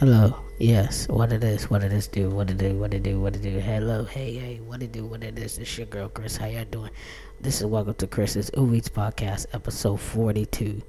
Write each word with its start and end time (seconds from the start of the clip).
Hello. 0.00 0.44
Yes. 0.60 1.08
What 1.08 1.32
it 1.32 1.42
is. 1.42 1.68
What 1.68 1.82
it 1.82 1.92
is. 1.92 2.06
Do. 2.06 2.30
What 2.30 2.48
it 2.52 2.58
do. 2.58 2.72
What 2.76 2.94
it 2.94 3.02
do. 3.02 3.20
What 3.20 3.34
it 3.34 3.42
do. 3.42 3.58
Hello. 3.58 4.04
Hey. 4.04 4.34
Hey. 4.34 4.60
What 4.64 4.80
it 4.80 4.92
do. 4.92 5.04
What 5.04 5.24
it 5.24 5.36
is. 5.36 5.58
It's 5.58 5.76
your 5.76 5.88
girl 5.88 6.08
Chris. 6.08 6.36
How 6.36 6.46
y'all 6.46 6.64
doing? 6.66 6.92
This 7.40 7.60
is 7.60 7.66
welcome 7.66 7.94
to 7.94 8.06
Chris's 8.06 8.48
Eats 8.56 8.88
podcast, 8.88 9.46
episode 9.52 9.96
forty-two. 9.96 10.82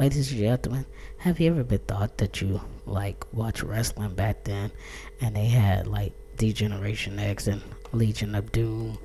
Ladies 0.00 0.32
and 0.32 0.40
gentlemen, 0.40 0.84
have 1.18 1.38
you 1.38 1.48
ever 1.52 1.62
been 1.62 1.78
thought 1.78 2.18
that 2.18 2.40
you 2.42 2.60
like 2.86 3.24
watch 3.32 3.62
wrestling 3.62 4.16
back 4.16 4.42
then, 4.42 4.72
and 5.20 5.36
they 5.36 5.46
had 5.46 5.86
like 5.86 6.12
D-Generation 6.36 7.20
X 7.20 7.46
and 7.46 7.62
Legion 7.92 8.34
of 8.34 8.50
Doom, 8.50 8.98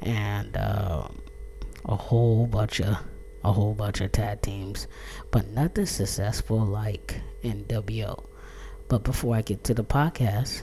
and 0.00 0.56
um, 0.56 1.20
a 1.86 1.96
whole 1.96 2.46
bunch 2.46 2.80
of 2.80 2.96
a 3.42 3.52
whole 3.52 3.74
bunch 3.74 4.00
of 4.00 4.12
tag 4.12 4.42
teams, 4.42 4.86
but 5.32 5.48
nothing 5.48 5.86
successful 5.86 6.64
like 6.64 7.20
NWO. 7.42 8.27
But 8.88 9.04
before 9.04 9.36
I 9.36 9.42
get 9.42 9.62
to 9.64 9.74
the 9.74 9.84
podcast, 9.84 10.62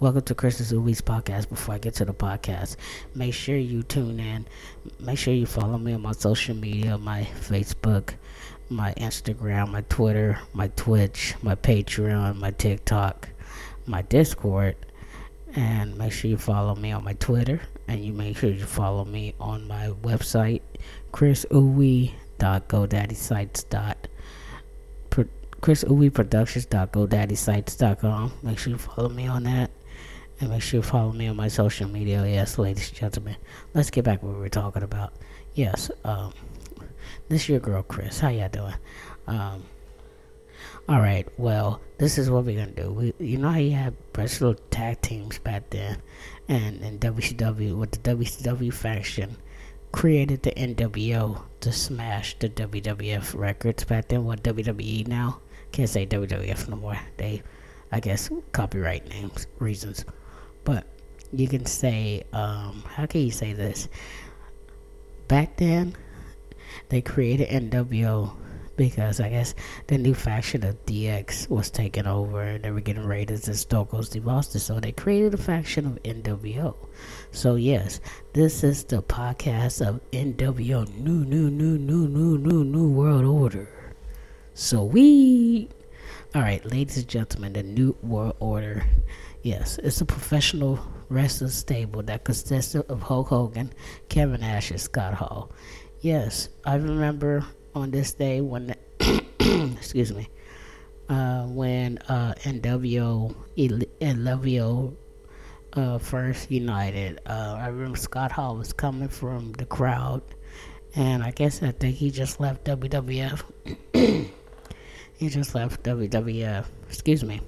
welcome 0.00 0.22
to 0.22 0.34
Chris's 0.34 0.72
Ubi's 0.72 1.02
podcast. 1.02 1.50
Before 1.50 1.74
I 1.74 1.78
get 1.78 1.92
to 1.96 2.06
the 2.06 2.14
podcast, 2.14 2.76
make 3.14 3.34
sure 3.34 3.58
you 3.58 3.82
tune 3.82 4.18
in. 4.18 4.46
Make 4.98 5.18
sure 5.18 5.34
you 5.34 5.44
follow 5.44 5.76
me 5.76 5.92
on 5.92 6.00
my 6.00 6.12
social 6.12 6.56
media, 6.56 6.96
my 6.96 7.28
Facebook, 7.38 8.14
my 8.70 8.94
Instagram, 8.94 9.72
my 9.72 9.82
Twitter, 9.90 10.38
my 10.54 10.68
Twitch, 10.68 11.34
my 11.42 11.54
Patreon, 11.54 12.36
my 12.36 12.52
TikTok, 12.52 13.28
my 13.84 14.00
Discord. 14.00 14.76
And 15.54 15.98
make 15.98 16.12
sure 16.12 16.30
you 16.30 16.38
follow 16.38 16.76
me 16.76 16.92
on 16.92 17.04
my 17.04 17.12
Twitter. 17.12 17.60
And 17.88 18.02
you 18.02 18.14
make 18.14 18.38
sure 18.38 18.48
you 18.48 18.64
follow 18.64 19.04
me 19.04 19.34
on 19.38 19.68
my 19.68 19.88
website, 20.02 20.62
chrisuwe.godaddysites.com 21.12 24.05
chrisuweproductions.godaddysites.com. 25.66 28.32
Make 28.44 28.56
sure 28.56 28.70
you 28.70 28.78
follow 28.78 29.08
me 29.08 29.26
on 29.26 29.42
that. 29.42 29.72
And 30.38 30.50
make 30.50 30.62
sure 30.62 30.78
you 30.78 30.82
follow 30.82 31.10
me 31.10 31.26
on 31.26 31.34
my 31.34 31.48
social 31.48 31.88
media. 31.88 32.24
Yes, 32.24 32.56
ladies 32.56 32.90
and 32.90 32.96
gentlemen. 32.96 33.34
Let's 33.74 33.90
get 33.90 34.04
back 34.04 34.22
what 34.22 34.34
we 34.34 34.38
were 34.38 34.48
talking 34.48 34.84
about. 34.84 35.12
Yes, 35.54 35.90
um, 36.04 36.32
this 37.28 37.42
is 37.42 37.48
your 37.48 37.58
girl 37.58 37.82
Chris. 37.82 38.20
How 38.20 38.28
y'all 38.28 38.48
doing? 38.48 38.74
Um, 39.26 39.64
all 40.88 41.00
right. 41.00 41.26
Well, 41.36 41.80
this 41.98 42.16
is 42.16 42.30
what 42.30 42.44
we're 42.44 42.60
gonna 42.60 42.70
do. 42.70 42.92
We, 42.92 43.12
you 43.18 43.38
know 43.38 43.50
how 43.50 43.58
you 43.58 43.72
had 43.72 43.96
wrestler 44.16 44.54
tag 44.70 45.00
teams 45.00 45.40
back 45.40 45.68
then, 45.70 46.00
and 46.46 46.80
in 46.80 47.00
WCW 47.00 47.76
with 47.76 47.90
the 47.90 47.98
WCW 48.14 48.72
faction 48.72 49.36
created 49.90 50.44
the 50.44 50.52
NWO 50.52 51.42
to 51.60 51.72
smash 51.72 52.38
the 52.38 52.48
WWF 52.50 53.36
records 53.36 53.82
back 53.82 54.06
then. 54.08 54.24
What 54.24 54.44
WWE 54.44 55.08
now? 55.08 55.40
Can't 55.76 55.90
say 55.90 56.06
WWF 56.06 56.70
no 56.70 56.76
more. 56.76 56.98
They, 57.18 57.42
I 57.92 58.00
guess, 58.00 58.30
copyright 58.52 59.06
names 59.10 59.46
reasons. 59.58 60.06
But 60.64 60.86
you 61.34 61.46
can 61.48 61.66
say, 61.66 62.22
um, 62.32 62.82
how 62.88 63.04
can 63.04 63.20
you 63.20 63.30
say 63.30 63.52
this? 63.52 63.86
Back 65.28 65.58
then, 65.58 65.94
they 66.88 67.02
created 67.02 67.50
NWO 67.50 68.34
because 68.76 69.20
I 69.20 69.28
guess 69.28 69.54
the 69.86 69.98
new 69.98 70.14
faction 70.14 70.64
of 70.64 70.82
DX 70.86 71.50
was 71.50 71.70
taking 71.70 72.06
over 72.06 72.40
and 72.40 72.64
they 72.64 72.70
were 72.70 72.80
getting 72.80 73.04
raided 73.04 73.42
Cold 73.68 74.06
Steve 74.06 74.26
Austin. 74.26 74.62
So 74.62 74.80
they 74.80 74.92
created 74.92 75.34
a 75.34 75.36
faction 75.36 75.84
of 75.84 76.02
NWO. 76.04 76.74
So 77.32 77.56
yes, 77.56 78.00
this 78.32 78.64
is 78.64 78.82
the 78.84 79.02
podcast 79.02 79.86
of 79.86 80.00
NWO 80.10 80.88
New 80.96 81.26
New 81.26 81.50
New 81.50 81.76
New 81.76 82.08
New 82.08 82.38
New 82.38 82.64
New 82.64 82.88
World 82.88 83.26
Order. 83.26 83.75
So 84.58 84.82
we 84.84 85.68
Alright, 86.34 86.64
ladies 86.64 86.96
and 86.96 87.06
gentlemen, 87.06 87.52
the 87.52 87.62
New 87.62 87.94
World 88.02 88.36
Order. 88.40 88.86
Yes, 89.42 89.78
it's 89.82 90.00
a 90.00 90.06
professional 90.06 90.80
wrestling 91.10 91.50
stable 91.50 92.02
that 92.04 92.24
consists 92.24 92.74
of 92.74 93.02
Hulk 93.02 93.28
Hogan, 93.28 93.70
Kevin 94.08 94.40
Nash, 94.40 94.70
and 94.70 94.80
Scott 94.80 95.12
Hall. 95.12 95.52
Yes, 96.00 96.48
I 96.64 96.76
remember 96.76 97.44
on 97.74 97.90
this 97.90 98.14
day 98.14 98.40
when, 98.40 98.74
excuse 99.38 100.14
me, 100.14 100.30
uh, 101.10 101.42
when 101.48 101.98
uh, 102.08 102.32
NWO, 102.38 103.36
NWO 103.58 104.96
uh, 105.74 105.98
first 105.98 106.50
united. 106.50 107.20
Uh, 107.26 107.58
I 107.60 107.66
remember 107.66 107.98
Scott 107.98 108.32
Hall 108.32 108.56
was 108.56 108.72
coming 108.72 109.08
from 109.08 109.52
the 109.52 109.66
crowd, 109.66 110.22
and 110.94 111.22
I 111.22 111.30
guess 111.30 111.62
I 111.62 111.72
think 111.72 111.96
he 111.96 112.10
just 112.10 112.40
left 112.40 112.64
WWF. 112.64 113.42
he 115.16 115.28
just 115.28 115.54
left 115.54 115.82
WWF. 115.82 116.66
Excuse 116.88 117.24
me. 117.24 117.40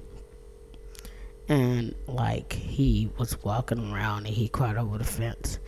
And 1.48 1.94
like 2.06 2.52
he 2.52 3.10
was 3.18 3.42
walking 3.42 3.92
around 3.92 4.26
and 4.26 4.34
he 4.34 4.48
caught 4.48 4.76
over 4.76 4.98
the 4.98 5.04
fence, 5.04 5.58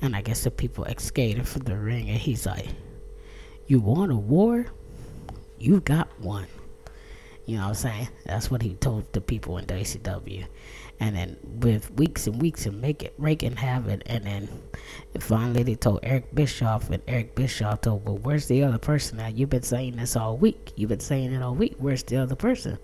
and 0.00 0.14
I 0.14 0.20
guess 0.20 0.44
the 0.44 0.50
people 0.50 0.84
escaped 0.84 1.46
from 1.46 1.62
the 1.62 1.76
ring, 1.76 2.10
and 2.10 2.18
he's 2.18 2.44
like 2.46 2.68
you 3.66 3.80
want 3.80 4.12
a 4.12 4.16
war? 4.16 4.66
You 5.58 5.80
got 5.80 6.08
one. 6.20 6.46
You 7.44 7.56
know 7.56 7.62
what 7.62 7.68
I'm 7.70 7.74
saying? 7.74 8.08
That's 8.24 8.50
what 8.50 8.62
he 8.62 8.74
told 8.74 9.12
the 9.12 9.20
people 9.20 9.58
in 9.58 9.66
WCW. 9.66 10.46
And 11.00 11.16
then 11.16 11.36
with 11.42 11.90
weeks 11.94 12.28
and 12.28 12.40
weeks 12.40 12.66
of 12.66 12.74
make 12.74 13.02
it, 13.02 13.14
Reagan 13.18 13.56
have 13.56 13.88
it, 13.88 14.02
and 14.06 14.24
then 14.24 14.48
finally 15.18 15.64
they 15.64 15.74
told 15.74 15.98
Eric 16.04 16.32
Bischoff, 16.32 16.90
and 16.90 17.02
Eric 17.08 17.34
Bischoff 17.34 17.80
told, 17.80 18.06
"Well, 18.06 18.18
where's 18.18 18.46
the 18.46 18.62
other 18.62 18.78
person? 18.78 19.18
Now 19.18 19.26
you've 19.26 19.50
been 19.50 19.64
saying 19.64 19.96
this 19.96 20.14
all 20.14 20.36
week. 20.36 20.72
You've 20.76 20.90
been 20.90 21.00
saying 21.00 21.32
it 21.32 21.42
all 21.42 21.56
week. 21.56 21.74
Where's 21.78 22.04
the 22.04 22.18
other 22.18 22.36
person?" 22.36 22.78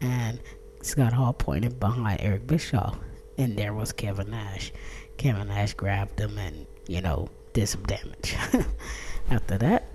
And 0.00 0.38
Scott 0.82 1.12
Hall 1.12 1.32
pointed 1.32 1.80
behind 1.80 2.20
Eric 2.20 2.46
Bischoff, 2.46 2.96
and 3.36 3.56
there 3.56 3.74
was 3.74 3.90
Kevin 3.90 4.30
Nash. 4.30 4.72
Kevin 5.16 5.48
Nash 5.48 5.74
grabbed 5.74 6.20
him 6.20 6.38
and 6.38 6.64
you 6.86 7.00
know 7.00 7.28
did 7.54 7.66
some 7.66 7.82
damage. 7.82 8.36
After 9.30 9.58
that, 9.58 9.88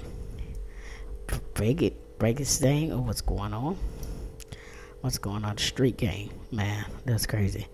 break 1.54 1.82
it, 1.82 2.20
break 2.20 2.42
it 2.42 2.48
thing 2.48 2.92
or 2.92 3.02
what's 3.02 3.22
going 3.22 3.54
on. 3.54 3.78
What's 5.04 5.18
going 5.18 5.44
on 5.44 5.58
street 5.58 5.98
game, 5.98 6.30
man? 6.50 6.86
That's 7.04 7.26
crazy. 7.26 7.68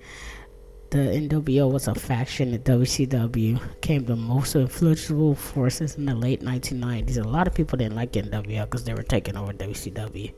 The 0.89 0.97
NWO 0.97 1.71
was 1.71 1.87
a 1.87 1.93
faction 1.93 2.53
that 2.53 2.63
WCW 2.63 3.81
came 3.81 4.05
the 4.05 4.15
most 4.15 4.55
influential 4.55 5.35
forces 5.35 5.95
in 5.95 6.05
the 6.07 6.15
late 6.15 6.41
1990s. 6.41 7.23
A 7.23 7.27
lot 7.27 7.45
of 7.45 7.53
people 7.53 7.77
didn't 7.77 7.95
like 7.95 8.13
NWO 8.13 8.65
because 8.65 8.83
they 8.83 8.95
were 8.95 9.03
taking 9.03 9.37
over 9.37 9.53
WCW. 9.53 10.33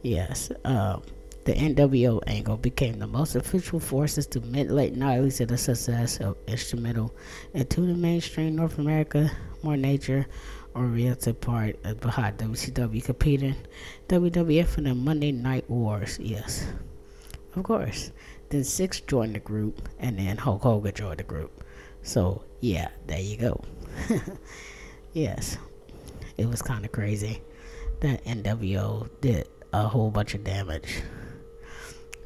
Yes, 0.00 0.50
uh, 0.64 1.00
the 1.44 1.52
NWO 1.52 2.22
angle 2.26 2.56
became 2.56 2.98
the 2.98 3.06
most 3.06 3.36
official 3.36 3.78
forces 3.78 4.26
to 4.28 4.40
mid 4.40 4.70
late 4.70 4.94
90s 4.94 5.40
and 5.40 5.50
the 5.50 5.58
success 5.58 6.18
of 6.18 6.38
instrumental 6.46 7.14
into 7.52 7.82
the 7.82 7.92
mainstream 7.92 8.56
North 8.56 8.78
America, 8.78 9.30
more 9.62 9.76
nature, 9.76 10.24
oriented 10.74 11.40
part 11.40 11.80
behind 12.00 12.38
WCW 12.38 13.04
competing 13.04 13.54
WWF 14.08 14.78
in 14.78 14.84
the 14.84 14.94
Monday 14.94 15.32
Night 15.32 15.68
Wars. 15.68 16.18
Yes, 16.20 16.66
of 17.56 17.62
course. 17.62 18.10
Then 18.50 18.62
Syxx 18.62 19.00
joined 19.06 19.34
the 19.34 19.40
group, 19.40 19.88
and 19.98 20.18
then 20.18 20.36
Hulk 20.36 20.62
Hogan 20.62 20.94
joined 20.94 21.18
the 21.18 21.24
group. 21.24 21.64
So 22.02 22.44
yeah, 22.60 22.88
there 23.06 23.20
you 23.20 23.36
go. 23.36 23.64
yes, 25.12 25.56
it 26.36 26.46
was 26.46 26.62
kind 26.62 26.84
of 26.84 26.92
crazy 26.92 27.42
that 28.00 28.24
NWO 28.24 29.08
did 29.20 29.48
a 29.72 29.88
whole 29.88 30.10
bunch 30.10 30.34
of 30.34 30.44
damage. 30.44 31.02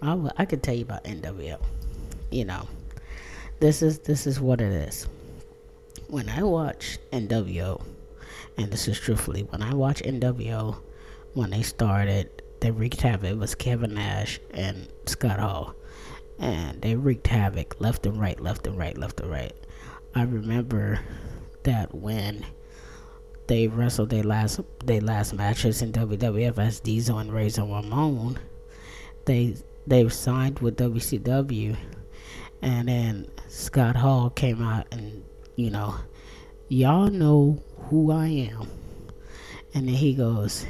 I, 0.03 0.11
w- 0.11 0.31
I 0.37 0.45
could 0.45 0.63
tell 0.63 0.75
you 0.75 0.83
about 0.83 1.05
NWO. 1.05 1.61
You 2.31 2.45
know, 2.45 2.69
this 3.61 3.83
is 3.83 4.01
this 4.01 4.27
is 4.27 4.41
what 4.41 4.61
it 4.61 4.73
is. 4.73 5.07
When 6.09 6.29
I 6.29 6.43
watch 6.43 6.99
NWO 7.13 7.83
and 8.59 8.71
this 8.71 8.89
is 8.89 8.99
truthfully 8.99 9.43
when 9.43 9.63
I 9.63 9.73
watch 9.73 10.03
NWO 10.03 10.77
when 11.35 11.51
they 11.51 11.63
started, 11.63 12.43
they 12.61 12.71
wreaked 12.71 13.01
havoc. 13.01 13.31
It 13.31 13.39
was 13.39 13.55
Kevin 13.55 13.95
Nash 13.95 14.41
and 14.53 14.89
Scott 15.07 15.39
Hall, 15.39 15.75
and 16.39 16.83
they 16.83 16.97
wreaked 16.97 17.29
havoc 17.29 17.81
left 17.81 18.05
and 18.07 18.21
right, 18.21 18.39
left 18.41 18.67
and 18.67 18.77
right, 18.77 18.99
left 18.99 19.21
and 19.21 19.31
right. 19.31 19.53
I 20.15 20.23
remember 20.23 21.01
that 21.63 21.95
when 21.95 22.45
they 23.47 23.69
wrestled 23.69 24.11
their 24.11 24.25
last 24.25 24.61
their 24.85 25.01
last 25.01 25.33
matches 25.33 25.81
in 25.81 25.93
WWF 25.93 26.59
as 26.59 26.81
Diesel 26.81 27.19
and 27.19 27.33
Razor 27.33 27.63
Ramon, 27.63 28.39
they 29.27 29.55
they 29.87 30.09
signed 30.09 30.59
with 30.59 30.77
WCW, 30.77 31.77
and 32.63 32.89
then 32.89 33.27
Scott 33.49 33.97
Hall 33.97 34.31
came 34.31 34.61
out 34.63 34.87
and 34.91 35.23
you 35.57 35.71
know, 35.71 35.95
y'all 36.69 37.11
know 37.11 37.63
who 37.89 38.13
I 38.13 38.27
am. 38.27 38.69
And 39.75 39.89
then 39.89 39.95
he 39.95 40.15
goes, 40.15 40.67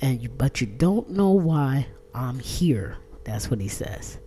and 0.00 0.36
but 0.36 0.60
you 0.60 0.66
don't 0.66 1.10
know 1.10 1.30
why 1.30 1.86
I'm 2.14 2.38
here. 2.38 2.96
That's 3.24 3.50
what 3.50 3.60
he 3.60 3.68
says. 3.68 4.18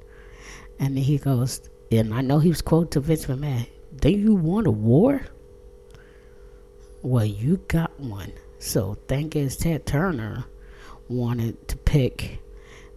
And 0.80 0.96
then 0.96 1.04
he 1.04 1.18
goes, 1.18 1.62
and 1.92 2.14
I 2.14 2.22
know 2.22 2.40
he 2.40 2.50
was 2.50 2.62
quoted 2.62 2.92
to 2.92 3.00
Vince 3.00 3.26
McMahon. 3.26 3.68
Do 3.98 4.10
you 4.10 4.34
want 4.34 4.68
a 4.68 4.72
war? 4.72 5.22
Well, 7.02 7.26
you 7.26 7.58
got 7.68 8.00
one. 8.00 8.34
So 8.60 8.98
thank 9.08 9.34
goodness 9.34 9.58
Ted 9.58 9.86
Turner 9.86 10.46
wanted 11.10 11.68
to 11.68 11.78
pick 11.78 12.40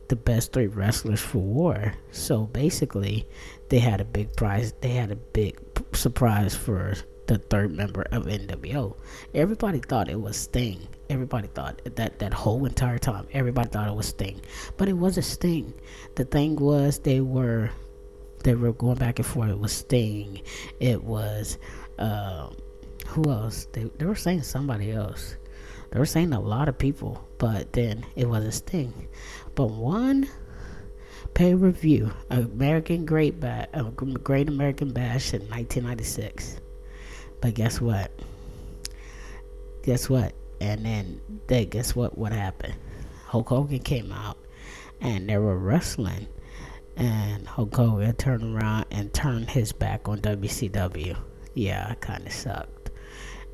the 0.08 0.16
best 0.16 0.52
three 0.52 0.68
wrestlers 0.68 1.20
for 1.20 1.38
war. 1.38 1.94
So 2.12 2.46
basically, 2.46 3.26
they 3.68 3.80
had 3.80 4.00
a 4.00 4.04
big 4.04 4.34
prize. 4.36 4.72
They 4.80 4.90
had 4.90 5.10
a 5.10 5.16
big 5.16 5.58
surprise 5.92 6.54
for 6.54 6.94
the 7.26 7.38
third 7.38 7.72
member 7.72 8.02
of 8.12 8.26
NWO. 8.26 8.96
Everybody 9.34 9.80
thought 9.80 10.08
it 10.08 10.20
was 10.20 10.36
Sting. 10.36 10.86
Everybody 11.08 11.48
thought 11.48 11.82
that 11.96 12.18
that 12.18 12.32
whole 12.34 12.64
entire 12.64 12.98
time. 12.98 13.26
Everybody 13.32 13.68
thought 13.68 13.88
it 13.88 13.94
was 13.94 14.08
Sting, 14.08 14.40
but 14.76 14.88
it 14.88 14.94
wasn't 14.94 15.26
Sting. 15.26 15.74
The 16.14 16.24
thing 16.24 16.56
was 16.56 17.00
they 17.00 17.20
were 17.20 17.70
they 18.42 18.54
were 18.54 18.72
going 18.72 18.98
back 18.98 19.18
and 19.18 19.26
forth. 19.26 19.50
It 19.50 19.58
was 19.58 19.72
Sting. 19.72 20.40
It 20.80 21.02
was 21.02 21.58
uh, 21.98 22.50
who 23.08 23.30
else? 23.30 23.66
They 23.72 23.84
they 23.98 24.06
were 24.06 24.14
saying 24.14 24.42
somebody 24.42 24.92
else. 24.92 25.36
They 25.90 25.98
were 25.98 26.06
saying 26.06 26.32
a 26.32 26.40
lot 26.40 26.68
of 26.68 26.78
people, 26.78 27.26
but 27.38 27.72
then 27.72 28.04
it 28.16 28.28
was 28.28 28.44
a 28.44 28.52
Sting. 28.52 29.08
But 29.54 29.70
one 29.70 30.28
pay 31.34 31.54
review, 31.54 32.12
American 32.30 33.04
Great 33.04 33.38
Bash, 33.40 33.68
uh, 33.74 33.84
Great 33.90 34.48
American 34.48 34.92
Bash 34.92 35.34
in 35.34 35.40
1996. 35.42 36.60
But 37.40 37.54
guess 37.54 37.80
what? 37.80 38.10
Guess 39.82 40.08
what? 40.08 40.34
And 40.60 40.84
then 40.84 41.20
they 41.46 41.66
guess 41.66 41.94
what? 41.94 42.16
What 42.16 42.32
happened? 42.32 42.74
Hulk 43.26 43.48
Hogan 43.48 43.80
came 43.80 44.12
out, 44.12 44.38
and 45.00 45.28
they 45.28 45.38
were 45.38 45.58
wrestling, 45.58 46.28
and 46.96 47.46
Hulk 47.46 47.74
Hogan 47.74 48.14
turned 48.16 48.56
around 48.56 48.86
and 48.90 49.12
turned 49.12 49.50
his 49.50 49.72
back 49.72 50.08
on 50.08 50.20
WCW. 50.20 51.16
Yeah, 51.54 51.92
it 51.92 52.00
kind 52.00 52.26
of 52.26 52.32
sucked 52.32 52.75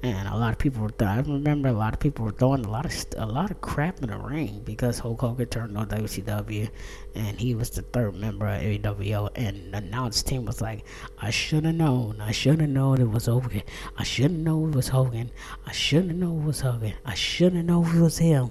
and 0.02 0.26
a 0.26 0.36
lot 0.36 0.52
of 0.52 0.58
people 0.58 0.82
were. 0.82 0.90
Th- 0.90 1.08
I 1.08 1.20
remember 1.20 1.68
a 1.68 1.72
lot 1.72 1.94
of 1.94 2.00
people 2.00 2.24
were 2.24 2.32
throwing 2.32 2.64
a 2.64 2.70
lot 2.70 2.84
of 2.84 2.92
st- 2.92 3.14
a 3.22 3.26
lot 3.26 3.50
of 3.52 3.60
crap 3.60 4.02
in 4.02 4.10
the 4.10 4.18
ring 4.18 4.62
because 4.64 4.98
Hulk 4.98 5.20
Hogan 5.20 5.46
turned 5.46 5.78
on 5.78 5.88
WCW, 5.88 6.68
and 7.14 7.38
he 7.38 7.54
was 7.54 7.70
the 7.70 7.82
third 7.82 8.16
member 8.16 8.46
of 8.48 8.60
NWO, 8.60 9.30
and 9.36 9.72
the 9.72 9.78
announce 9.78 10.22
team 10.22 10.44
was 10.44 10.60
like, 10.60 10.84
"I 11.18 11.30
should 11.30 11.64
have 11.64 11.76
known. 11.76 12.20
I 12.20 12.32
should 12.32 12.60
have 12.60 12.70
known 12.70 13.00
it 13.00 13.10
was 13.10 13.26
Hogan. 13.26 13.62
I 13.96 14.02
should 14.02 14.32
have 14.32 14.40
known 14.40 14.70
it 14.70 14.76
was 14.76 14.88
Hogan. 14.88 15.30
I 15.66 15.72
should 15.72 16.06
have 16.06 16.16
known 16.16 16.42
it 16.42 16.46
was 16.46 16.60
Hogan. 16.60 16.94
I 17.04 17.14
should 17.14 17.52
have 17.52 17.64
known 17.64 17.96
it 17.96 18.00
was 18.00 18.18
him. 18.18 18.50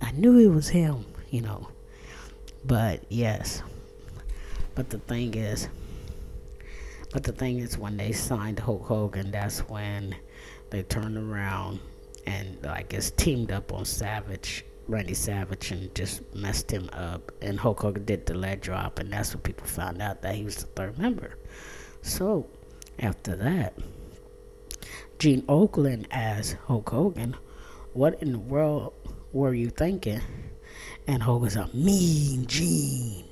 I 0.00 0.10
knew 0.12 0.38
it 0.38 0.54
was 0.54 0.70
him. 0.70 1.04
You 1.30 1.42
know." 1.42 1.68
But 2.64 3.02
yes, 3.08 3.62
but 4.74 4.88
the 4.90 4.98
thing 4.98 5.34
is, 5.34 5.68
but 7.12 7.24
the 7.24 7.32
thing 7.32 7.58
is, 7.58 7.76
when 7.76 7.96
they 7.98 8.12
signed 8.12 8.60
Hulk 8.60 8.84
Hogan, 8.84 9.32
that's 9.32 9.60
when 9.68 10.14
they 10.72 10.82
turned 10.82 11.18
around 11.18 11.78
and 12.26 12.64
I 12.66 12.82
guess 12.82 13.10
teamed 13.10 13.52
up 13.52 13.72
on 13.74 13.84
Savage, 13.84 14.64
Randy 14.88 15.12
Savage, 15.14 15.70
and 15.70 15.94
just 15.94 16.22
messed 16.34 16.70
him 16.70 16.88
up. 16.94 17.30
And 17.42 17.60
Hulk 17.60 17.80
Hogan 17.80 18.04
did 18.04 18.24
the 18.26 18.34
leg 18.34 18.62
drop, 18.62 18.98
and 18.98 19.12
that's 19.12 19.34
when 19.34 19.42
people 19.42 19.66
found 19.66 20.00
out 20.00 20.22
that 20.22 20.34
he 20.34 20.44
was 20.44 20.56
the 20.56 20.66
third 20.66 20.98
member. 20.98 21.34
So 22.00 22.48
after 22.98 23.36
that, 23.36 23.76
Gene 25.18 25.42
Okerlund 25.42 26.06
as 26.10 26.56
Hulk 26.66 26.88
Hogan, 26.88 27.36
what 27.92 28.22
in 28.22 28.32
the 28.32 28.38
world 28.38 28.94
were 29.32 29.52
you 29.52 29.68
thinking? 29.68 30.22
And 31.06 31.22
Hogan's 31.22 31.56
a 31.56 31.68
mean 31.74 32.46
Gene. 32.46 33.26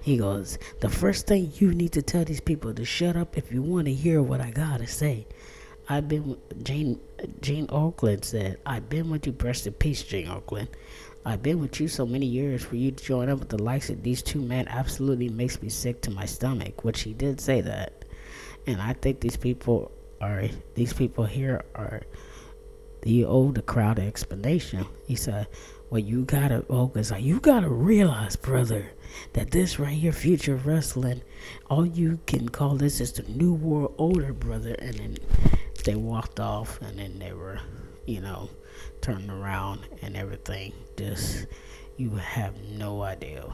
He 0.00 0.16
goes, 0.16 0.58
the 0.80 0.88
first 0.88 1.26
thing 1.26 1.52
you 1.56 1.74
need 1.74 1.92
to 1.92 2.02
tell 2.02 2.24
these 2.24 2.40
people 2.40 2.72
to 2.72 2.84
shut 2.84 3.16
up 3.16 3.36
if 3.36 3.52
you 3.52 3.62
want 3.62 3.86
to 3.86 3.94
hear 3.94 4.22
what 4.22 4.40
I 4.40 4.50
gotta 4.50 4.86
say. 4.86 5.26
I've 5.90 6.06
been 6.06 6.36
Gene 6.62 7.00
Gene 7.40 7.66
Okerlund 7.68 8.24
said, 8.24 8.58
I've 8.66 8.90
been 8.90 9.08
with 9.08 9.26
you, 9.26 9.34
rest 9.40 9.66
in 9.66 9.72
peace, 9.72 10.02
Gene 10.02 10.26
Okerlund. 10.26 10.68
I've 11.24 11.42
been 11.42 11.60
with 11.60 11.80
you 11.80 11.88
so 11.88 12.04
many 12.04 12.26
years 12.26 12.62
for 12.62 12.76
you 12.76 12.90
to 12.90 13.04
join 13.04 13.30
up 13.30 13.38
with 13.38 13.48
the 13.48 13.62
likes 13.62 13.88
of 13.88 14.02
these 14.02 14.22
two 14.22 14.40
men 14.40 14.68
absolutely 14.68 15.30
makes 15.30 15.62
me 15.62 15.70
sick 15.70 16.02
to 16.02 16.10
my 16.10 16.26
stomach, 16.26 16.84
which 16.84 17.02
he 17.02 17.14
did 17.14 17.40
say 17.40 17.62
that. 17.62 18.04
And 18.66 18.82
I 18.82 18.92
think 18.92 19.20
these 19.20 19.36
people 19.36 19.90
are 20.20 20.44
these 20.74 20.92
people 20.92 21.24
here 21.24 21.64
are 21.74 22.02
you 23.04 23.26
owe 23.26 23.52
the 23.52 23.62
crowd 23.62 23.98
an 23.98 24.06
explanation. 24.08 24.84
He 25.06 25.16
said, 25.16 25.46
Well 25.88 26.00
you 26.00 26.24
gotta 26.24 26.66
Hogan's 26.68 27.10
like, 27.10 27.24
you 27.24 27.40
gotta 27.40 27.70
realize, 27.70 28.36
brother, 28.36 28.92
that 29.32 29.52
this 29.52 29.78
right 29.78 29.96
here, 29.96 30.12
future 30.12 30.56
wrestling, 30.56 31.22
all 31.70 31.86
you 31.86 32.18
can 32.26 32.50
call 32.50 32.76
this 32.76 33.00
is 33.00 33.12
the 33.12 33.22
new 33.22 33.54
world 33.54 33.94
order, 33.96 34.34
brother, 34.34 34.74
and 34.78 34.94
then 34.94 35.16
they 35.88 35.94
walked 35.94 36.38
off 36.38 36.78
and 36.82 36.98
then 36.98 37.18
they 37.18 37.32
were, 37.32 37.58
you 38.04 38.20
know, 38.20 38.50
turned 39.00 39.30
around 39.30 39.80
and 40.02 40.18
everything. 40.18 40.70
Just, 40.98 41.46
you 41.96 42.10
have 42.10 42.60
no 42.62 43.00
idea. 43.00 43.50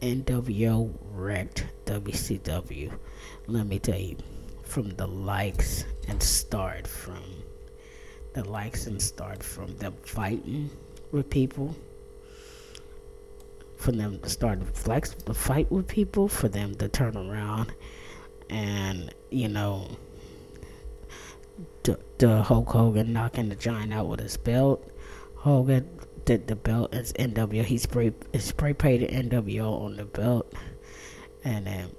NWO 0.00 0.90
wrecked 1.12 1.66
WCW. 1.84 2.90
Let 3.46 3.66
me 3.66 3.78
tell 3.78 3.98
you, 3.98 4.16
from 4.62 4.88
the 4.96 5.06
likes 5.06 5.84
and 6.08 6.22
start 6.22 6.86
from 6.86 7.22
the 8.32 8.48
likes 8.48 8.86
and 8.86 9.00
start 9.00 9.42
from 9.42 9.76
them 9.76 9.92
fighting 10.02 10.70
with 11.12 11.28
people, 11.28 11.76
for 13.76 13.92
them 13.92 14.18
to 14.20 14.30
start 14.30 14.60
to 14.60 14.66
flex 14.66 15.10
the 15.10 15.34
fight 15.34 15.70
with 15.70 15.88
people, 15.88 16.26
for 16.26 16.48
them 16.48 16.74
to 16.76 16.88
turn 16.88 17.18
around 17.18 17.70
and 18.48 19.12
you 19.30 19.48
know 19.48 19.88
the, 22.18 22.42
Hulk 22.42 22.68
Hogan 22.68 23.12
knocking 23.12 23.48
the 23.48 23.56
giant 23.56 23.92
out 23.92 24.08
with 24.08 24.20
his 24.20 24.36
belt. 24.36 24.88
Hogan 25.36 25.88
did 26.24 26.48
the 26.48 26.56
belt 26.56 26.92
as 26.94 27.12
NWO. 27.14 27.64
He 27.64 27.78
spray 27.78 28.12
spray 28.38 28.74
painted 28.74 29.10
NWO 29.10 29.82
on 29.82 29.96
the 29.96 30.04
belt, 30.04 30.52
and 31.44 31.66
then 31.66 31.90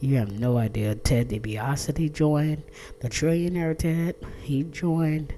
you 0.00 0.16
have 0.16 0.32
no 0.32 0.58
idea. 0.58 0.94
Ted 0.94 1.30
DiBiase 1.30 2.12
joined 2.12 2.64
the 3.00 3.08
Trillionaire 3.08 3.78
Ted. 3.78 4.16
He 4.42 4.64
joined, 4.64 5.34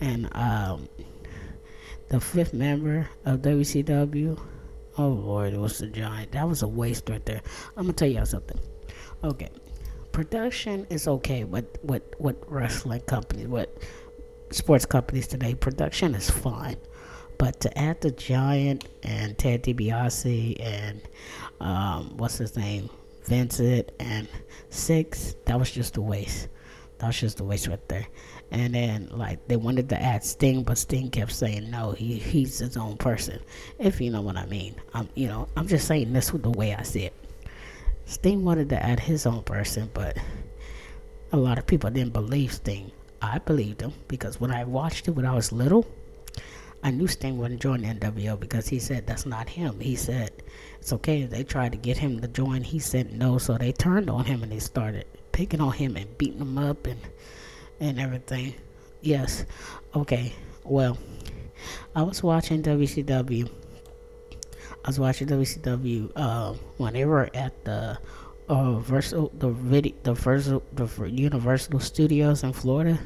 and 0.00 0.28
um, 0.36 0.88
the 2.08 2.20
fifth 2.20 2.52
member 2.52 3.08
of 3.24 3.40
WCW. 3.40 4.38
Oh 4.98 5.08
Lord, 5.08 5.54
it 5.54 5.58
was 5.60 5.78
the 5.78 5.86
giant. 5.86 6.32
That 6.32 6.48
was 6.48 6.62
a 6.62 6.68
waste 6.68 7.08
right 7.08 7.24
there. 7.24 7.40
I'm 7.76 7.84
gonna 7.84 7.92
tell 7.92 8.08
y'all 8.08 8.26
something. 8.26 8.58
Okay, 9.22 9.48
production 10.12 10.86
is 10.90 11.06
okay 11.08 11.44
with 11.44 11.66
with 11.82 12.02
with 12.18 12.36
wrestling 12.46 13.00
companies, 13.02 13.48
with 13.48 13.68
sports 14.50 14.86
companies 14.86 15.26
today. 15.26 15.54
Production 15.54 16.14
is 16.14 16.30
fine, 16.30 16.76
but 17.38 17.60
to 17.60 17.78
add 17.78 18.00
the 18.00 18.10
Giant 18.10 18.86
and 19.02 19.36
Ted 19.38 19.62
DiBiase 19.62 20.56
and 20.60 21.00
um, 21.60 22.16
what's 22.16 22.38
his 22.38 22.56
name, 22.56 22.90
Vincent 23.24 23.92
and 24.00 24.28
Syxx, 24.70 25.34
that 25.44 25.58
was 25.58 25.70
just 25.70 25.96
a 25.96 26.02
waste. 26.02 26.48
That 26.98 27.08
was 27.08 27.18
just 27.18 27.40
a 27.40 27.44
waste 27.44 27.66
right 27.66 27.88
there. 27.88 28.06
And 28.50 28.74
then 28.74 29.08
like 29.12 29.46
they 29.46 29.56
wanted 29.56 29.88
to 29.90 30.02
add 30.02 30.24
Sting, 30.24 30.64
but 30.64 30.76
Sting 30.76 31.10
kept 31.10 31.32
saying 31.32 31.70
no. 31.70 31.92
He 31.92 32.18
he's 32.18 32.58
his 32.58 32.76
own 32.76 32.96
person. 32.96 33.40
If 33.78 34.00
you 34.00 34.10
know 34.10 34.22
what 34.22 34.36
I 34.36 34.46
mean. 34.46 34.74
I'm 34.92 35.08
you 35.14 35.28
know 35.28 35.48
I'm 35.56 35.68
just 35.68 35.86
saying 35.86 36.12
this 36.12 36.32
with 36.32 36.42
the 36.42 36.50
way 36.50 36.74
I 36.74 36.82
see 36.82 37.04
it. 37.04 37.14
Sting 38.10 38.44
wanted 38.44 38.68
to 38.70 38.84
add 38.84 38.98
his 38.98 39.24
own 39.24 39.44
person, 39.44 39.88
but 39.94 40.18
a 41.30 41.36
lot 41.36 41.58
of 41.58 41.66
people 41.68 41.90
didn't 41.90 42.12
believe 42.12 42.52
Sting. 42.52 42.90
I 43.22 43.38
believed 43.38 43.80
him 43.80 43.92
because 44.08 44.40
when 44.40 44.50
I 44.50 44.64
watched 44.64 45.06
it 45.06 45.12
when 45.12 45.24
I 45.24 45.32
was 45.32 45.52
little, 45.52 45.86
I 46.82 46.90
knew 46.90 47.06
Sting 47.06 47.38
wouldn't 47.38 47.62
join 47.62 47.82
NWO 47.82 48.38
because 48.40 48.66
he 48.66 48.80
said 48.80 49.06
that's 49.06 49.26
not 49.26 49.48
him. 49.48 49.78
He 49.78 49.94
said 49.94 50.32
it's 50.80 50.92
okay 50.94 51.24
they 51.24 51.44
tried 51.44 51.70
to 51.70 51.78
get 51.78 51.98
him 51.98 52.20
to 52.20 52.26
join. 52.26 52.64
He 52.64 52.80
said 52.80 53.12
no, 53.12 53.38
so 53.38 53.56
they 53.56 53.70
turned 53.70 54.10
on 54.10 54.24
him 54.24 54.42
and 54.42 54.50
they 54.50 54.58
started 54.58 55.06
picking 55.30 55.60
on 55.60 55.74
him 55.74 55.96
and 55.96 56.18
beating 56.18 56.40
him 56.40 56.58
up 56.58 56.88
and 56.88 56.98
and 57.78 58.00
everything. 58.00 58.54
Yes, 59.02 59.46
okay. 59.94 60.32
Well, 60.64 60.98
I 61.94 62.02
was 62.02 62.24
watching 62.24 62.64
WCW 62.64 63.48
I 64.84 64.88
was 64.88 64.98
watching 64.98 65.28
WCW 65.28 66.12
uh, 66.16 66.54
when 66.78 66.94
they 66.94 67.04
were 67.04 67.28
at 67.34 67.64
the 67.64 67.98
uh, 68.48 68.80
the 68.80 69.54
video, 69.56 69.94
the 70.02 70.14
Versal, 70.14 70.62
the 70.72 71.10
Universal 71.10 71.80
Studios 71.80 72.42
in 72.42 72.52
Florida. 72.52 72.98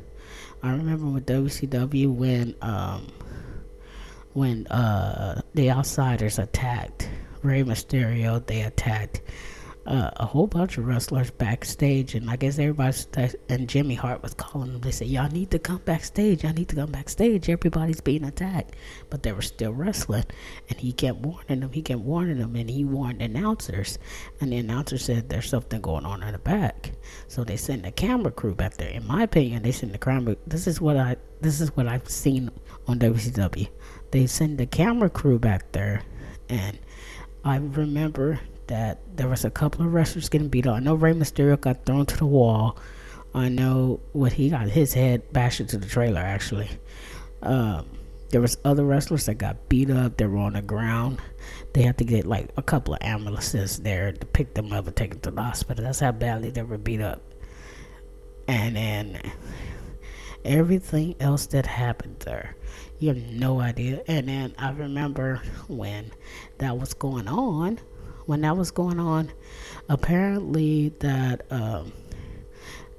I 0.62 0.70
remember 0.70 1.06
with 1.06 1.26
WCW 1.26 2.14
when 2.14 2.54
um, 2.62 3.12
when 4.32 4.66
uh, 4.68 5.42
the 5.54 5.70
Outsiders 5.70 6.38
attacked 6.38 7.10
Rey 7.42 7.62
Mysterio. 7.62 8.44
They 8.46 8.62
attacked 8.62 9.20
uh, 9.86 10.10
a 10.16 10.26
whole 10.26 10.46
bunch 10.46 10.78
of 10.78 10.86
wrestlers 10.86 11.30
backstage, 11.30 12.14
and 12.14 12.30
I 12.30 12.36
guess 12.36 12.58
everybody 12.58 12.96
and 13.48 13.68
Jimmy 13.68 13.94
Hart 13.94 14.22
was 14.22 14.34
calling 14.34 14.72
them. 14.72 14.80
They 14.80 14.90
said, 14.90 15.08
"Y'all 15.08 15.30
need 15.30 15.50
to 15.50 15.58
come 15.58 15.80
backstage. 15.84 16.42
Y'all 16.42 16.52
need 16.52 16.68
to 16.70 16.76
come 16.76 16.90
backstage. 16.90 17.48
Everybody's 17.48 18.00
being 18.00 18.24
attacked," 18.24 18.74
but 19.10 19.22
they 19.22 19.32
were 19.32 19.42
still 19.42 19.72
wrestling. 19.72 20.24
And 20.68 20.78
he 20.78 20.92
kept 20.92 21.18
warning 21.18 21.60
them. 21.60 21.72
He 21.72 21.82
kept 21.82 22.00
warning 22.00 22.38
them, 22.38 22.56
and 22.56 22.70
he 22.70 22.84
warned 22.84 23.22
announcers. 23.22 23.98
And 24.40 24.52
the 24.52 24.56
announcer 24.58 24.98
said, 24.98 25.28
"There's 25.28 25.48
something 25.48 25.80
going 25.80 26.06
on 26.06 26.22
in 26.22 26.32
the 26.32 26.38
back." 26.38 26.92
So 27.28 27.44
they 27.44 27.56
sent 27.56 27.82
the 27.82 27.92
camera 27.92 28.32
crew 28.32 28.54
back 28.54 28.76
there. 28.76 28.90
In 28.90 29.06
my 29.06 29.22
opinion, 29.22 29.62
they 29.62 29.72
sent 29.72 29.92
the 29.92 29.98
camera. 29.98 30.36
This 30.46 30.66
is 30.66 30.80
what 30.80 30.96
I. 30.96 31.16
This 31.40 31.60
is 31.60 31.76
what 31.76 31.86
I've 31.86 32.08
seen 32.08 32.50
on 32.86 32.98
WCW. 32.98 33.68
They 34.10 34.26
sent 34.26 34.58
the 34.58 34.66
camera 34.66 35.10
crew 35.10 35.38
back 35.38 35.72
there 35.72 36.02
and 36.48 36.78
I 37.44 37.56
remember 37.56 38.40
that 38.68 39.00
there 39.16 39.28
was 39.28 39.44
a 39.44 39.50
couple 39.50 39.84
of 39.84 39.92
wrestlers 39.92 40.28
getting 40.28 40.48
beat 40.48 40.66
up. 40.66 40.76
I 40.76 40.80
know 40.80 40.94
Rey 40.94 41.12
Mysterio 41.12 41.60
got 41.60 41.84
thrown 41.84 42.06
to 42.06 42.16
the 42.16 42.26
wall. 42.26 42.78
I 43.34 43.48
know 43.48 44.00
what 44.12 44.32
he 44.32 44.50
got 44.50 44.68
his 44.68 44.94
head 44.94 45.32
bashed 45.32 45.60
into 45.60 45.76
the 45.76 45.86
trailer 45.86 46.20
actually. 46.20 46.70
Um, 47.42 47.86
there 48.30 48.40
was 48.40 48.56
other 48.64 48.84
wrestlers 48.84 49.26
that 49.26 49.34
got 49.34 49.68
beat 49.68 49.90
up. 49.90 50.16
They 50.16 50.26
were 50.26 50.38
on 50.38 50.54
the 50.54 50.62
ground. 50.62 51.20
They 51.72 51.82
had 51.82 51.98
to 51.98 52.04
get 52.04 52.26
like 52.26 52.50
a 52.56 52.62
couple 52.62 52.94
of 52.94 53.00
ambulances 53.02 53.78
there 53.78 54.12
to 54.12 54.26
pick 54.26 54.54
them 54.54 54.72
up 54.72 54.86
and 54.86 54.96
take 54.96 55.10
them 55.10 55.20
to 55.20 55.30
the 55.30 55.42
hospital. 55.42 55.84
That's 55.84 56.00
how 56.00 56.12
badly 56.12 56.50
they 56.50 56.62
were 56.62 56.78
beat 56.78 57.00
up. 57.00 57.22
And 58.48 58.76
then 58.76 59.20
everything 60.44 61.16
else 61.20 61.46
that 61.46 61.66
happened 61.66 62.20
there, 62.20 62.56
you 62.98 63.08
have 63.08 63.22
no 63.32 63.60
idea. 63.60 64.02
And 64.06 64.28
then 64.28 64.54
I 64.58 64.70
remember 64.70 65.42
when 65.68 66.10
that 66.58 66.78
was 66.78 66.94
going 66.94 67.28
on. 67.28 67.78
When 68.26 68.40
that 68.42 68.56
was 68.56 68.70
going 68.70 68.98
on, 68.98 69.30
apparently 69.88 70.90
that 71.00 71.46
um, 71.50 71.92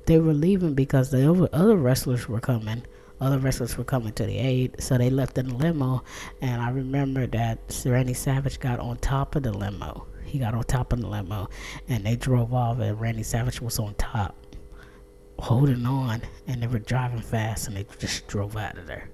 they 0.05 0.19
were 0.19 0.33
leaving 0.33 0.73
because 0.73 1.11
the 1.11 1.49
other 1.51 1.77
wrestlers 1.77 2.27
were 2.27 2.39
coming 2.39 2.83
other 3.21 3.39
wrestlers 3.39 3.77
were 3.77 3.83
coming 3.83 4.13
to 4.13 4.25
the 4.25 4.37
aid, 4.37 4.75
so 4.81 4.97
they 4.97 5.09
left 5.09 5.37
in 5.37 5.47
the 5.47 5.55
limo. 5.55 6.03
And 6.41 6.61
I 6.61 6.69
remember 6.69 7.27
that 7.27 7.81
Randy 7.85 8.13
Savage 8.13 8.59
got 8.59 8.79
on 8.79 8.97
top 8.97 9.35
of 9.35 9.43
the 9.43 9.53
limo. 9.53 10.07
He 10.25 10.39
got 10.39 10.53
on 10.53 10.63
top 10.63 10.91
of 10.91 11.01
the 11.01 11.07
limo, 11.07 11.49
and 11.87 12.03
they 12.05 12.15
drove 12.15 12.53
off, 12.53 12.79
and 12.79 12.99
Randy 12.99 13.23
Savage 13.23 13.61
was 13.61 13.79
on 13.79 13.93
top, 13.95 14.35
holding 15.39 15.85
on, 15.85 16.21
and 16.47 16.61
they 16.61 16.67
were 16.67 16.79
driving 16.79 17.21
fast, 17.21 17.67
and 17.67 17.77
they 17.77 17.85
just 17.99 18.27
drove 18.27 18.57
out 18.57 18.77
of 18.77 18.87
there. 18.87 19.09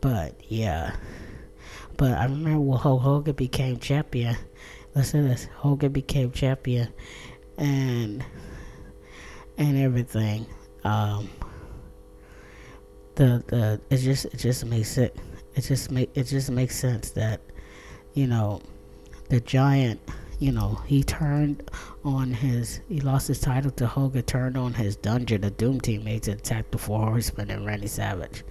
But 0.00 0.38
yeah, 0.48 0.94
but 1.96 2.12
I 2.12 2.24
remember 2.24 2.60
when 2.60 2.78
Hulk 2.78 3.02
Hogan 3.02 3.34
became 3.34 3.78
champion. 3.78 4.36
Listen 4.96 5.28
this: 5.28 5.44
Hogan 5.56 5.92
became 5.92 6.32
champion, 6.32 6.88
and 7.58 8.24
and 9.58 9.76
everything. 9.76 10.46
Um, 10.84 11.28
the 13.16 13.44
the 13.46 13.80
it 13.90 13.98
just 13.98 14.24
it 14.24 14.38
just 14.38 14.64
makes 14.64 14.96
it 14.96 15.14
it 15.54 15.60
just 15.62 15.90
make 15.90 16.10
it 16.14 16.24
just 16.24 16.50
makes 16.50 16.76
sense 16.76 17.10
that 17.10 17.42
you 18.14 18.26
know 18.26 18.62
the 19.28 19.40
giant 19.40 20.00
you 20.38 20.50
know 20.50 20.80
he 20.86 21.02
turned 21.02 21.70
on 22.02 22.32
his 22.32 22.80
he 22.88 23.00
lost 23.00 23.28
his 23.28 23.38
title 23.40 23.70
to 23.72 23.86
Hogan 23.86 24.22
turned 24.22 24.56
on 24.56 24.72
his 24.72 24.96
Dungeon 24.96 25.44
of 25.44 25.58
Doom 25.58 25.78
teammates 25.78 26.28
and 26.28 26.40
attacked 26.40 26.72
the 26.72 26.78
Four 26.78 27.00
Horsemen 27.00 27.50
and 27.50 27.66
Randy 27.66 27.86
Savage. 27.86 28.44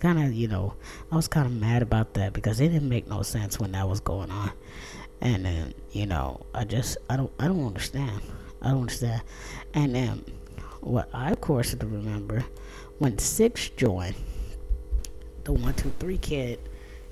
Kind 0.00 0.22
of 0.22 0.34
you 0.34 0.48
know 0.48 0.74
I 1.10 1.16
was 1.16 1.26
kind 1.28 1.46
of 1.46 1.52
mad 1.52 1.80
about 1.80 2.12
that 2.14 2.34
because 2.34 2.60
it 2.60 2.68
didn't 2.68 2.88
make 2.88 3.06
no 3.08 3.22
sense 3.22 3.58
when 3.58 3.72
that 3.72 3.88
was 3.88 4.00
going 4.00 4.30
on, 4.30 4.50
and 5.20 5.44
then 5.44 5.74
you 5.92 6.06
know 6.06 6.46
I 6.54 6.64
just 6.64 6.98
I 7.08 7.16
don't 7.16 7.32
I 7.38 7.46
don't 7.46 7.66
understand 7.66 8.20
I 8.62 8.70
don't 8.70 8.82
understand, 8.82 9.22
and 9.74 9.94
then 9.94 10.24
what 10.80 11.08
I 11.12 11.30
of 11.30 11.40
course 11.40 11.74
remember 11.74 12.44
when 12.98 13.18
Syxx 13.18 13.70
joined, 13.76 14.16
the 15.44 15.52
one 15.52 15.74
two 15.74 15.92
three 15.98 16.18
kid 16.18 16.58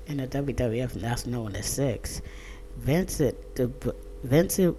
in 0.07 0.17
the 0.17 0.27
WWF, 0.27 0.93
that's 0.93 1.25
known 1.25 1.55
as 1.55 1.65
Syxx. 1.65 2.21
Vincent, 2.77 3.55
the 3.55 3.71
Vincent, 4.23 4.77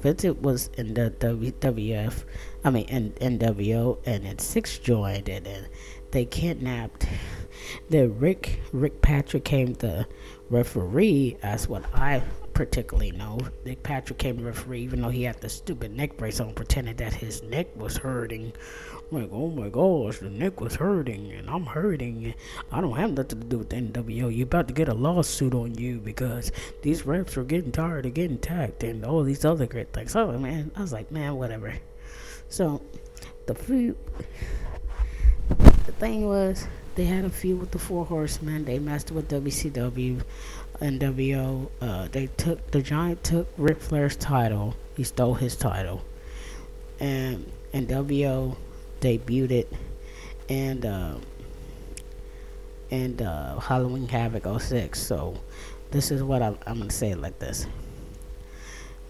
Vincent 0.00 0.40
was 0.42 0.68
in 0.76 0.94
the 0.94 1.10
WWF, 1.18 2.24
I 2.64 2.70
mean 2.70 2.88
in 2.88 3.12
NWO, 3.12 3.98
and 4.06 4.24
then 4.24 4.38
Syxx 4.38 4.78
joined, 4.78 5.28
and 5.28 5.46
then 5.46 5.66
they 6.10 6.24
kidnapped. 6.24 7.06
The 7.88 8.08
Rick 8.08 8.60
Rick 8.72 9.02
Patrick 9.02 9.44
came 9.44 9.74
the 9.74 10.06
referee, 10.48 11.36
as 11.42 11.68
what 11.68 11.84
I 11.94 12.22
particularly 12.60 13.10
know. 13.12 13.38
Nick 13.64 13.82
Patrick 13.82 14.18
came 14.18 14.36
the 14.36 14.44
referee, 14.44 14.82
even 14.82 15.00
though 15.00 15.08
he 15.08 15.22
had 15.22 15.40
the 15.40 15.48
stupid 15.48 15.96
neck 15.96 16.18
brace 16.18 16.40
on, 16.40 16.52
pretending 16.52 16.96
that 16.96 17.14
his 17.14 17.42
neck 17.42 17.68
was 17.74 17.96
hurting 17.96 18.52
I'm 19.10 19.22
like, 19.22 19.30
oh 19.32 19.48
my 19.48 19.68
gosh, 19.68 20.18
the 20.18 20.30
neck 20.30 20.60
was 20.60 20.76
hurting 20.76 21.32
and 21.32 21.50
I'm 21.50 21.66
hurting. 21.66 22.32
I 22.70 22.80
don't 22.80 22.96
have 22.96 23.12
nothing 23.12 23.40
to 23.40 23.46
do 23.46 23.58
with 23.58 23.70
the 23.70 23.76
NWO. 23.76 24.36
You're 24.36 24.44
about 24.44 24.68
to 24.68 24.74
get 24.74 24.88
a 24.88 24.94
lawsuit 24.94 25.52
on 25.52 25.74
you 25.74 25.98
because 25.98 26.52
these 26.82 27.04
reps 27.04 27.36
are 27.36 27.42
getting 27.42 27.72
tired 27.72 28.06
of 28.06 28.14
getting 28.14 28.38
tagged 28.38 28.84
and 28.84 29.04
all 29.04 29.24
these 29.24 29.44
other 29.44 29.66
great 29.66 29.92
things. 29.92 30.12
So, 30.12 30.30
man, 30.38 30.70
I 30.76 30.82
was 30.82 30.92
like, 30.92 31.10
man, 31.10 31.36
whatever. 31.36 31.74
So, 32.48 32.82
the 33.46 33.54
the 35.86 35.92
thing 35.92 36.26
was, 36.26 36.68
they 36.94 37.04
had 37.04 37.24
a 37.24 37.30
feud 37.30 37.58
with 37.58 37.72
the 37.72 37.78
Four 37.80 38.04
Horsemen. 38.04 38.64
They 38.64 38.78
messed 38.78 39.10
with 39.10 39.28
WCW, 39.28 40.22
NWO. 40.80 41.68
Uh, 41.80 42.08
they 42.10 42.26
took 42.36 42.70
the 42.70 42.82
Giant 42.82 43.22
took 43.24 43.48
Ric 43.56 43.80
Flair's 43.80 44.16
title. 44.16 44.74
He 44.96 45.04
stole 45.04 45.34
his 45.34 45.56
title, 45.56 46.02
and 46.98 47.50
NWO 47.72 48.56
debuted 49.00 49.50
it 49.50 49.72
and 50.48 50.84
uh, 50.84 51.14
and 52.90 53.22
uh, 53.22 53.58
Halloween 53.60 54.08
Havoc 54.08 54.60
06. 54.60 54.98
So 54.98 55.36
this 55.90 56.10
is 56.10 56.22
what 56.22 56.42
I'm, 56.42 56.58
I'm 56.66 56.78
gonna 56.78 56.90
say 56.90 57.10
it 57.10 57.20
like 57.20 57.38
this. 57.38 57.66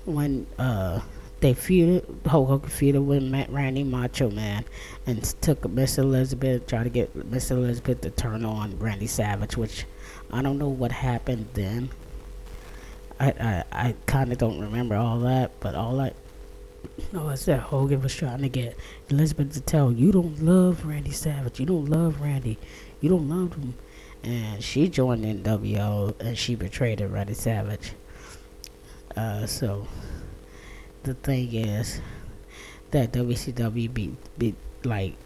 When 0.05 0.47
uh, 0.59 1.01
they 1.41 1.55
feuded, 1.55 2.27
Hulk 2.27 2.49
Hogan 2.49 2.71
feuded 2.71 3.05
with 3.05 3.23
Matt 3.23 3.51
Randy 3.51 3.83
Macho 3.83 4.31
Man, 4.31 4.65
and 5.07 5.23
took 5.41 5.69
Miss 5.69 5.99
Elizabeth, 5.99 6.67
tried 6.67 6.85
to 6.85 6.91
get 6.91 7.15
Miss 7.15 7.51
Elizabeth 7.51 8.03
to 8.03 8.11
turn 8.11 8.45
on 8.45 8.79
Randy 8.79 9.07
Savage, 9.07 9.57
which 9.57 9.87
I 10.33 10.43
don't 10.43 10.59
know 10.59 10.69
what 10.69 10.93
happened 10.93 11.49
then. 11.55 11.91
I 13.19 13.31
I, 13.31 13.65
I 13.73 13.95
kind 14.07 14.33
of 14.33 14.39
don't 14.39 14.61
remember 14.61 14.97
all 14.97 15.21
that, 15.21 15.53
but 15.61 15.75
all 15.75 16.01
I 16.01 16.13
no, 17.13 17.29
I 17.29 17.35
said 17.35 17.61
Hogan 17.61 18.03
was 18.03 18.15
trying 18.15 18.43
to 18.43 18.49
get 18.49 18.77
Elizabeth 19.09 19.53
to 19.55 19.61
tell 19.61 19.93
you 19.93 20.13
don't 20.13 20.43
love 20.43 20.87
Randy 20.87 21.11
Savage. 21.11 21.61
You 21.61 21.67
don't 21.67 21.87
love 21.87 22.21
Randy. 22.21 22.59
You 23.01 23.11
don't 23.11 23.29
love 23.29 23.55
him. 23.55 23.75
And 24.23 24.63
she 24.63 24.89
joined 24.89 25.25
NWO 25.25 26.19
and 26.21 26.37
she 26.37 26.55
betrayed 26.55 27.01
Randy 27.01 27.35
Savage. 27.35 27.93
Uh, 29.17 29.47
so 29.47 29.87
the 31.03 31.15
thing 31.15 31.53
is 31.55 32.01
that 32.91 33.13
WCW 33.13 33.93
be, 33.93 34.17
be 34.39 34.55
like 34.85 35.17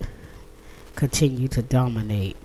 continue 0.97 1.49
to 1.49 1.63
dominate 1.63 2.37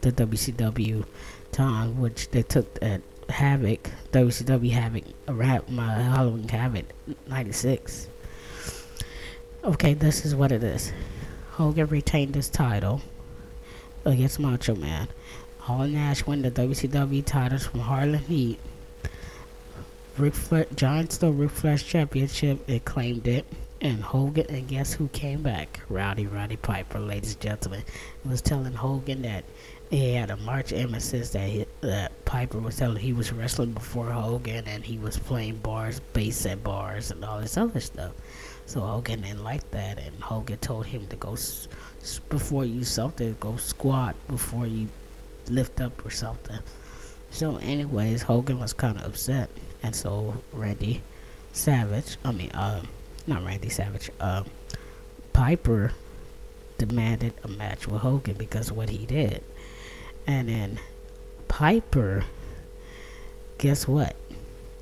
the 0.00 0.12
WCW 0.12 1.04
time, 1.52 2.00
which 2.00 2.30
they 2.30 2.42
took 2.42 2.78
at 2.82 3.00
Havoc, 3.28 3.90
WCW 4.12 4.70
Havoc, 4.70 5.04
around 5.28 5.68
my 5.68 5.92
Halloween 5.94 6.48
Havoc, 6.48 6.86
'96. 7.28 8.08
Okay, 9.64 9.94
this 9.94 10.24
is 10.24 10.34
what 10.34 10.50
it 10.50 10.64
is. 10.64 10.92
Hogan 11.52 11.86
retained 11.86 12.34
his 12.34 12.48
title 12.48 13.02
against 14.04 14.40
Macho 14.40 14.74
Man. 14.74 15.08
Hall 15.58 15.86
Nash 15.86 16.26
won 16.26 16.42
the 16.42 16.50
WCW 16.50 17.24
titles 17.24 17.66
from 17.66 17.80
Harlem 17.80 18.18
Heat. 18.18 18.58
Ric 20.18 20.34
Flair, 20.34 20.66
Giant 20.74 21.12
stole 21.12 21.32
Ric 21.32 21.52
championship 21.84 22.68
and 22.68 22.84
claimed 22.84 23.28
it. 23.28 23.46
And 23.80 24.02
Hogan, 24.02 24.46
and 24.48 24.68
guess 24.68 24.92
who 24.92 25.08
came 25.08 25.42
back? 25.42 25.80
Rowdy 25.88 26.26
Roddy 26.26 26.56
Piper, 26.56 26.98
ladies 26.98 27.32
and 27.32 27.40
gentlemen. 27.40 27.82
was 28.24 28.42
telling 28.42 28.74
Hogan 28.74 29.22
that 29.22 29.44
he 29.92 30.14
had 30.14 30.30
a 30.30 30.36
March 30.38 30.72
emphasis 30.72 31.30
that, 31.30 31.48
he, 31.48 31.66
that 31.82 32.24
Piper 32.24 32.58
was 32.58 32.76
telling 32.76 32.96
he 32.96 33.12
was 33.12 33.32
wrestling 33.32 33.72
before 33.72 34.06
Hogan 34.10 34.66
and 34.66 34.82
he 34.84 34.98
was 34.98 35.18
playing 35.18 35.56
bars, 35.56 36.00
bass 36.14 36.46
at 36.46 36.64
bars, 36.64 37.10
and 37.10 37.24
all 37.24 37.40
this 37.40 37.56
other 37.56 37.80
stuff. 37.80 38.12
So 38.66 38.80
Hogan 38.80 39.20
didn't 39.20 39.44
like 39.44 39.70
that, 39.72 39.98
and 39.98 40.18
Hogan 40.22 40.56
told 40.58 40.86
him 40.86 41.06
to 41.08 41.16
go 41.16 41.34
s- 41.34 41.68
before 42.30 42.64
you 42.64 42.84
something, 42.84 43.36
go 43.38 43.56
squat 43.56 44.16
before 44.28 44.66
you 44.66 44.88
lift 45.48 45.80
up 45.80 46.04
or 46.06 46.10
something. 46.10 46.58
So, 47.30 47.56
anyways, 47.56 48.22
Hogan 48.22 48.60
was 48.60 48.72
kind 48.72 48.96
of 48.98 49.04
upset, 49.04 49.50
and 49.82 49.94
so 49.94 50.42
Randy 50.52 51.02
Savage, 51.52 52.16
I 52.24 52.32
mean, 52.32 52.50
uh, 52.52 52.82
not 53.26 53.44
Randy 53.44 53.68
Savage, 53.68 54.10
uh, 54.20 54.44
Piper 55.32 55.92
demanded 56.78 57.34
a 57.44 57.48
match 57.48 57.86
with 57.86 58.00
Hogan 58.02 58.36
because 58.36 58.70
what 58.72 58.88
he 58.90 59.06
did, 59.06 59.42
and 60.26 60.48
then 60.48 60.78
Piper, 61.48 62.24
guess 63.58 63.86
what? 63.86 64.16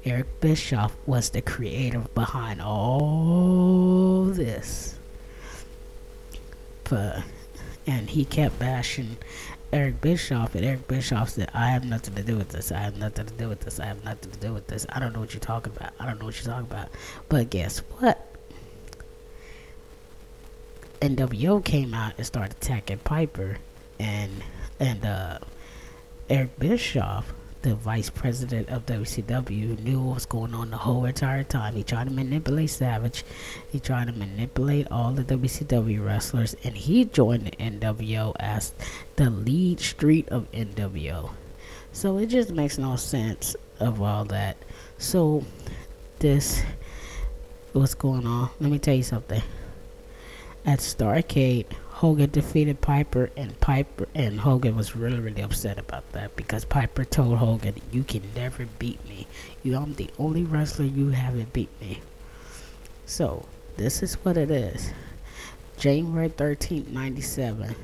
Eric 0.04 0.40
Bischoff 0.40 0.96
was 1.06 1.30
the 1.30 1.42
creator 1.42 2.00
behind 2.14 2.62
all 2.62 4.24
this. 4.24 4.96
But, 6.84 7.22
and 7.86 8.08
he 8.08 8.24
kept 8.24 8.58
bashing 8.58 9.18
Eric 9.72 10.00
Bischoff, 10.00 10.54
and 10.54 10.64
Eric 10.64 10.88
Bischoff 10.88 11.30
said, 11.30 11.50
I 11.54 11.68
have 11.68 11.84
nothing 11.84 12.14
to 12.14 12.22
do 12.22 12.36
with 12.36 12.48
this. 12.48 12.72
I 12.72 12.78
have 12.78 12.96
nothing 12.96 13.26
to 13.26 13.34
do 13.34 13.48
with 13.48 13.60
this. 13.60 13.78
I 13.78 13.86
have 13.86 14.04
nothing 14.04 14.32
to 14.32 14.38
do 14.38 14.52
with 14.52 14.66
this. 14.66 14.86
I 14.88 14.98
don't 14.98 15.12
know 15.12 15.20
what 15.20 15.32
you're 15.32 15.40
talking 15.40 15.72
about. 15.76 15.92
I 16.00 16.06
don't 16.06 16.18
know 16.18 16.26
what 16.26 16.34
you're 16.36 16.52
talking 16.52 16.70
about. 16.70 16.88
But 17.28 17.50
guess 17.50 17.78
what? 17.98 18.26
NWO 21.00 21.64
came 21.64 21.94
out 21.94 22.14
and 22.16 22.26
started 22.26 22.56
attacking 22.56 22.98
Piper, 22.98 23.58
and 23.98 24.42
and 24.80 25.06
uh, 25.06 25.38
Eric 26.28 26.58
Bischoff 26.58 27.32
the 27.62 27.74
vice 27.74 28.08
president 28.08 28.68
of 28.70 28.86
WCW, 28.86 29.78
knew 29.80 30.00
what 30.00 30.14
was 30.14 30.26
going 30.26 30.54
on 30.54 30.70
the 30.70 30.78
whole 30.78 31.04
entire 31.04 31.44
time. 31.44 31.74
He 31.74 31.82
tried 31.82 32.04
to 32.04 32.10
manipulate 32.10 32.70
Savage. 32.70 33.24
He 33.70 33.78
tried 33.78 34.06
to 34.06 34.12
manipulate 34.12 34.90
all 34.90 35.12
the 35.12 35.24
WCW 35.24 36.04
wrestlers, 36.04 36.56
and 36.64 36.74
he 36.74 37.04
joined 37.04 37.46
the 37.46 37.50
NWO 37.52 38.34
as 38.40 38.72
the 39.16 39.28
lead 39.28 39.80
street 39.80 40.28
of 40.30 40.50
NWO. 40.52 41.30
So 41.92 42.18
it 42.18 42.26
just 42.26 42.50
makes 42.50 42.78
no 42.78 42.96
sense 42.96 43.56
of 43.78 44.00
all 44.00 44.24
that. 44.26 44.56
So 44.96 45.44
this, 46.18 46.62
what's 47.72 47.94
going 47.94 48.26
on? 48.26 48.50
Let 48.58 48.70
me 48.70 48.78
tell 48.78 48.94
you 48.94 49.02
something. 49.02 49.42
At 50.64 50.78
Starcade, 50.78 51.66
Hogan 52.00 52.30
defeated 52.30 52.80
Piper, 52.80 53.28
and 53.36 53.60
Piper 53.60 54.08
and 54.14 54.40
Hogan 54.40 54.74
was 54.74 54.96
really, 54.96 55.20
really 55.20 55.42
upset 55.42 55.78
about 55.78 56.10
that 56.12 56.34
because 56.34 56.64
Piper 56.64 57.04
told 57.04 57.36
Hogan, 57.36 57.74
"You 57.92 58.04
can 58.04 58.22
never 58.34 58.64
beat 58.78 59.06
me. 59.06 59.26
You, 59.62 59.76
I'm 59.76 59.92
the 59.92 60.08
only 60.18 60.42
wrestler 60.42 60.86
you 60.86 61.10
haven't 61.10 61.52
beat 61.52 61.68
me." 61.78 62.00
So 63.04 63.44
this 63.76 64.02
is 64.02 64.14
what 64.24 64.38
it 64.38 64.50
is. 64.50 64.94
January 65.76 66.30
thirteenth, 66.30 66.88
ninety-seven. 66.88 67.74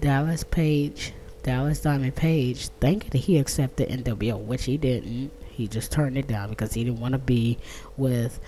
Dallas 0.00 0.44
Page, 0.44 1.12
Dallas 1.42 1.80
Diamond 1.80 2.14
Page, 2.14 2.68
thinking 2.78 3.20
he 3.20 3.38
accepted 3.38 3.88
NWO, 3.88 4.38
which 4.38 4.66
he 4.66 4.76
didn't. 4.76 5.32
He 5.50 5.66
just 5.66 5.90
turned 5.90 6.16
it 6.16 6.28
down 6.28 6.50
because 6.50 6.74
he 6.74 6.84
didn't 6.84 7.00
want 7.00 7.14
to 7.14 7.18
be 7.18 7.58
with 7.96 8.38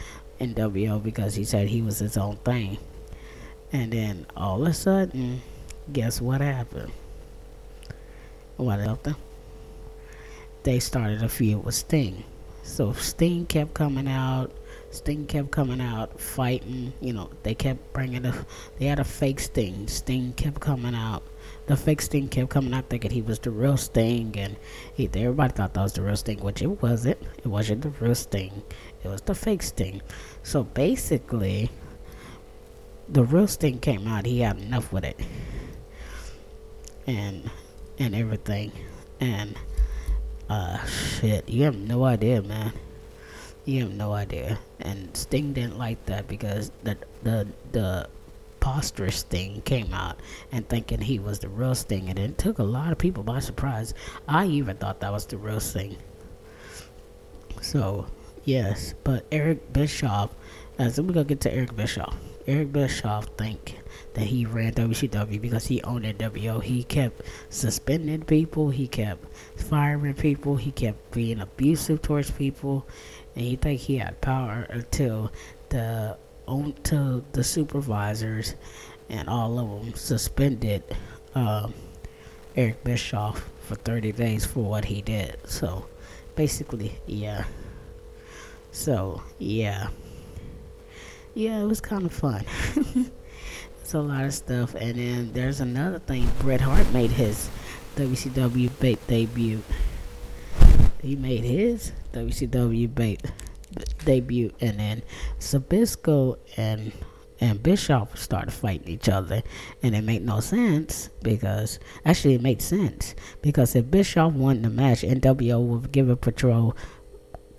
NWO 0.40 1.02
because 1.02 1.34
he 1.34 1.44
said 1.44 1.66
he 1.66 1.82
was 1.82 1.98
his 1.98 2.16
own 2.16 2.36
thing. 2.44 2.78
And 3.72 3.92
then 3.92 4.26
all 4.36 4.62
of 4.62 4.68
a 4.68 4.72
sudden, 4.72 5.42
guess 5.92 6.20
what 6.20 6.40
happened? 6.40 6.92
What 8.56 8.80
happened? 8.80 9.16
They 10.62 10.80
started 10.80 11.22
a 11.22 11.28
feud 11.28 11.64
with 11.64 11.74
Sting. 11.74 12.24
So 12.62 12.92
Sting 12.92 13.46
kept 13.46 13.74
coming 13.74 14.08
out. 14.08 14.52
Sting 14.90 15.26
kept 15.26 15.50
coming 15.50 15.80
out 15.80 16.20
fighting. 16.20 16.92
You 17.00 17.12
know, 17.12 17.30
they 17.42 17.54
kept 17.54 17.92
bringing 17.92 18.24
a. 18.24 18.46
They 18.78 18.86
had 18.86 19.00
a 19.00 19.04
fake 19.04 19.40
Sting. 19.40 19.86
Sting 19.86 20.32
kept 20.34 20.60
coming 20.60 20.94
out. 20.94 21.22
The 21.66 21.76
fake 21.76 22.00
Sting 22.02 22.28
kept 22.28 22.50
coming 22.50 22.74
out 22.74 22.88
thinking 22.88 23.10
he 23.10 23.22
was 23.22 23.38
the 23.38 23.50
real 23.50 23.76
Sting, 23.76 24.34
and 24.38 24.56
he, 24.94 25.06
everybody 25.06 25.52
thought 25.52 25.74
that 25.74 25.82
was 25.82 25.92
the 25.92 26.02
real 26.02 26.16
Sting, 26.16 26.40
which 26.40 26.62
it 26.62 26.82
wasn't. 26.82 27.18
It 27.38 27.46
wasn't 27.46 27.82
the 27.82 27.90
real 27.90 28.14
Sting. 28.14 28.62
It 29.04 29.08
was 29.08 29.22
the 29.22 29.34
fake 29.34 29.62
Sting. 29.62 30.02
So 30.42 30.64
basically, 30.64 31.70
the 33.10 33.24
real 33.24 33.46
Sting 33.46 33.78
came 33.78 34.06
out, 34.06 34.26
he 34.26 34.40
had 34.40 34.58
enough 34.58 34.92
with 34.92 35.04
it, 35.04 35.18
and 37.06 37.50
and 37.98 38.14
everything, 38.14 38.72
and 39.20 39.56
uh, 40.48 40.84
shit, 40.86 41.48
you 41.48 41.64
have 41.64 41.76
no 41.76 42.04
idea, 42.04 42.42
man. 42.42 42.72
You 43.64 43.82
have 43.84 43.94
no 43.94 44.12
idea, 44.12 44.58
and 44.80 45.14
Sting 45.16 45.52
didn't 45.52 45.78
like 45.78 46.04
that 46.06 46.28
because 46.28 46.70
the 46.84 46.96
the 47.22 47.46
the 47.72 48.08
poster 48.60 49.10
Sting 49.10 49.62
came 49.62 49.94
out 49.94 50.20
and 50.52 50.68
thinking 50.68 51.00
he 51.00 51.18
was 51.18 51.38
the 51.38 51.48
real 51.48 51.74
Sting, 51.74 52.08
and 52.08 52.18
it 52.18 52.38
took 52.38 52.58
a 52.58 52.64
lot 52.64 52.92
of 52.92 52.98
people 52.98 53.22
by 53.22 53.40
surprise. 53.40 53.94
I 54.26 54.46
even 54.46 54.76
thought 54.76 55.00
that 55.00 55.12
was 55.12 55.26
the 55.26 55.38
real 55.38 55.60
Sting. 55.60 55.96
So 57.60 58.06
yes, 58.44 58.94
but 59.04 59.26
Eric 59.32 59.72
Bischoff. 59.72 60.30
As 60.78 61.00
we 61.00 61.12
gonna 61.12 61.24
get 61.24 61.40
to 61.40 61.52
Eric 61.52 61.74
Bischoff. 61.74 62.16
Eric 62.46 62.70
Bischoff 62.70 63.26
think 63.36 63.80
that 64.14 64.22
he 64.22 64.46
ran 64.46 64.74
WCW 64.74 65.40
because 65.40 65.66
he 65.66 65.82
owned 65.82 66.04
NWO. 66.04 66.62
He 66.62 66.84
kept 66.84 67.22
suspending 67.50 68.22
people. 68.22 68.70
He 68.70 68.86
kept 68.86 69.26
firing 69.56 70.14
people. 70.14 70.54
He 70.54 70.70
kept 70.70 71.10
being 71.10 71.40
abusive 71.40 72.00
towards 72.00 72.30
people, 72.30 72.86
and 73.34 73.44
he 73.44 73.56
think 73.56 73.80
he 73.80 73.98
had 73.98 74.20
power 74.20 74.68
until 74.70 75.32
the 75.70 76.16
until 76.46 77.24
the 77.32 77.42
supervisors 77.42 78.54
and 79.10 79.28
all 79.28 79.58
of 79.58 79.84
them 79.84 79.94
suspended 79.94 80.84
uh, 81.34 81.68
Eric 82.54 82.84
Bischoff 82.84 83.50
for 83.62 83.74
30 83.74 84.12
days 84.12 84.46
for 84.46 84.62
what 84.62 84.84
he 84.84 85.02
did. 85.02 85.38
So 85.44 85.86
basically, 86.36 87.00
yeah. 87.04 87.46
So 88.70 89.22
yeah 89.40 89.88
yeah, 91.38 91.60
it 91.60 91.66
was 91.66 91.80
kind 91.80 92.04
of 92.04 92.12
fun. 92.12 92.44
it's 93.80 93.94
a 93.94 94.00
lot 94.00 94.24
of 94.24 94.34
stuff. 94.34 94.74
And 94.74 94.98
then 94.98 95.32
there's 95.32 95.60
another 95.60 96.00
thing. 96.00 96.28
Bret 96.40 96.60
Hart 96.60 96.92
made 96.92 97.12
his 97.12 97.48
WCW 97.94 98.68
bait 98.80 98.98
debut. 99.06 99.62
He 101.00 101.14
made 101.14 101.44
his 101.44 101.92
WCW 102.12 102.92
bait 102.92 103.22
debut, 104.04 104.50
and 104.60 104.80
then 104.80 105.02
Zbyszko 105.38 106.38
and 106.56 106.90
and 107.40 107.62
Bischoff 107.62 108.18
started 108.18 108.50
fighting 108.50 108.88
each 108.88 109.08
other, 109.08 109.44
and 109.80 109.94
it 109.94 110.02
made 110.02 110.26
no 110.26 110.40
sense 110.40 111.08
because 111.22 111.78
actually 112.04 112.34
it 112.34 112.42
made 112.42 112.60
sense 112.60 113.14
because 113.42 113.76
if 113.76 113.88
Bischoff 113.88 114.32
won 114.32 114.62
the 114.62 114.70
match, 114.70 115.02
NWO 115.02 115.64
would 115.64 115.92
give 115.92 116.08
a 116.08 116.16
patrol 116.16 116.76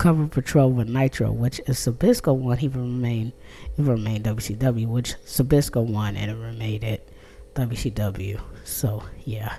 cover 0.00 0.26
patrol 0.26 0.72
with 0.72 0.88
Nitro, 0.88 1.30
which 1.30 1.58
if 1.60 1.76
Zbyszko 1.76 2.34
won, 2.34 2.56
he 2.56 2.68
would 2.68 2.76
remain 2.76 3.34
it 3.76 3.82
remained 3.82 4.24
WCW, 4.24 4.86
which 4.86 5.14
Zbyszko 5.26 5.84
won 5.84 6.16
and 6.16 6.42
remained 6.42 6.84
at 6.84 7.06
WCW. 7.54 8.40
So 8.64 9.02
yeah, 9.26 9.56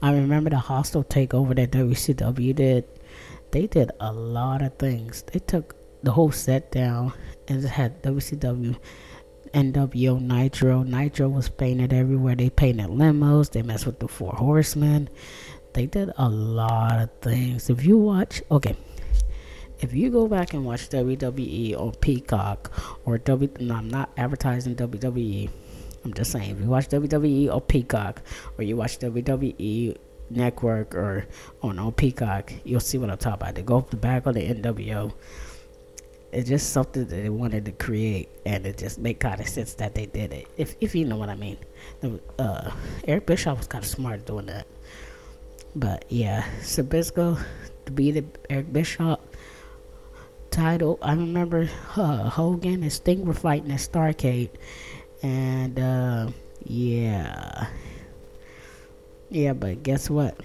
I 0.00 0.12
remember 0.12 0.50
the 0.50 0.58
hostile 0.58 1.02
takeover 1.02 1.56
that 1.56 1.72
WCW 1.72 2.54
did. 2.54 2.84
They 3.50 3.66
did 3.66 3.90
a 3.98 4.12
lot 4.12 4.62
of 4.62 4.78
things. 4.78 5.24
They 5.32 5.40
took 5.40 5.74
the 6.04 6.12
whole 6.12 6.30
set 6.30 6.70
down 6.70 7.12
and 7.48 7.64
had 7.64 8.00
WCW, 8.04 8.78
NWO, 9.52 10.20
Nitro. 10.20 10.84
Nitro 10.84 11.28
was 11.28 11.48
painted 11.48 11.92
everywhere. 11.92 12.36
They 12.36 12.48
painted 12.48 12.90
limos. 12.90 13.50
They 13.50 13.62
messed 13.62 13.86
with 13.86 13.98
the 13.98 14.06
Four 14.06 14.34
Horsemen. 14.34 15.08
They 15.72 15.86
did 15.86 16.12
a 16.16 16.28
lot 16.28 17.00
of 17.00 17.10
things. 17.22 17.68
If 17.70 17.84
you 17.84 17.98
watch, 17.98 18.40
okay, 18.52 18.76
if 19.80 19.94
you 19.94 20.10
go 20.10 20.28
back 20.28 20.52
and 20.52 20.64
watch 20.64 20.88
WWE 20.90 21.78
or 21.78 21.92
Peacock 21.92 22.70
or 23.04 23.18
W, 23.18 23.50
no, 23.60 23.74
I'm 23.76 23.88
not 23.88 24.10
advertising 24.16 24.76
WWE. 24.76 25.48
I'm 26.04 26.14
just 26.14 26.32
saying, 26.32 26.50
if 26.50 26.60
you 26.60 26.66
watch 26.66 26.88
WWE 26.88 27.52
or 27.52 27.60
Peacock 27.60 28.22
or 28.56 28.64
you 28.64 28.76
watch 28.76 28.98
WWE 28.98 29.96
Network 30.30 30.94
or 30.94 31.26
on 31.62 31.78
on 31.78 31.92
Peacock, 31.92 32.52
you'll 32.64 32.80
see 32.80 32.98
what 32.98 33.10
I'm 33.10 33.18
talking 33.18 33.42
about. 33.42 33.54
They 33.54 33.62
go 33.62 33.78
up 33.78 33.90
the 33.90 33.96
back 33.96 34.26
of 34.26 34.34
the 34.34 34.40
NWO. 34.40 35.12
It's 36.32 36.48
just 36.48 36.70
something 36.70 37.06
that 37.06 37.16
they 37.16 37.28
wanted 37.28 37.64
to 37.64 37.72
create, 37.72 38.28
and 38.46 38.64
it 38.64 38.78
just 38.78 38.98
make 38.98 39.18
kind 39.18 39.40
of 39.40 39.48
sense 39.48 39.74
that 39.74 39.94
they 39.96 40.06
did 40.06 40.32
it. 40.32 40.46
If 40.56 40.76
if 40.80 40.94
you 40.94 41.04
know 41.04 41.16
what 41.16 41.28
I 41.28 41.34
mean. 41.34 41.58
Uh, 42.38 42.70
Eric 43.04 43.26
Bischoff 43.26 43.58
was 43.58 43.66
kind 43.66 43.82
of 43.82 43.90
smart 43.90 44.26
doing 44.26 44.46
that. 44.46 44.66
But 45.74 46.04
yeah, 46.08 46.44
Zbyszko 46.60 47.42
to 47.86 47.92
beat 47.92 48.24
Eric 48.48 48.72
Bischoff 48.72 49.18
title. 50.50 50.98
I 51.02 51.12
remember 51.12 51.68
uh, 51.96 52.28
Hogan 52.28 52.82
and 52.82 52.92
Sting 52.92 53.24
were 53.24 53.34
fighting 53.34 53.70
at 53.70 53.80
Starcade, 53.80 54.50
and 55.22 55.78
uh, 55.78 56.28
yeah, 56.64 57.68
yeah. 59.30 59.52
But 59.52 59.82
guess 59.82 60.10
what? 60.10 60.38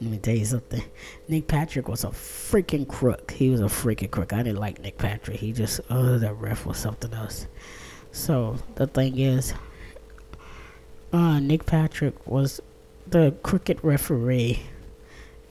Let 0.00 0.10
me 0.10 0.18
tell 0.18 0.36
you 0.36 0.44
something. 0.44 0.82
Nick 1.26 1.48
Patrick 1.48 1.88
was 1.88 2.04
a 2.04 2.08
freaking 2.08 2.86
crook. 2.86 3.32
He 3.32 3.50
was 3.50 3.60
a 3.60 3.64
freaking 3.64 4.10
crook. 4.10 4.32
I 4.32 4.44
didn't 4.44 4.60
like 4.60 4.80
Nick 4.80 4.96
Patrick. 4.96 5.38
He 5.38 5.52
just, 5.52 5.80
oh, 5.90 6.18
that 6.18 6.34
ref 6.34 6.64
was 6.64 6.78
something 6.78 7.12
else. 7.12 7.48
So 8.12 8.58
the 8.76 8.86
thing 8.86 9.18
is, 9.18 9.54
uh, 11.12 11.40
Nick 11.40 11.66
Patrick 11.66 12.28
was 12.28 12.60
the 13.08 13.34
crooked 13.42 13.82
referee 13.82 14.60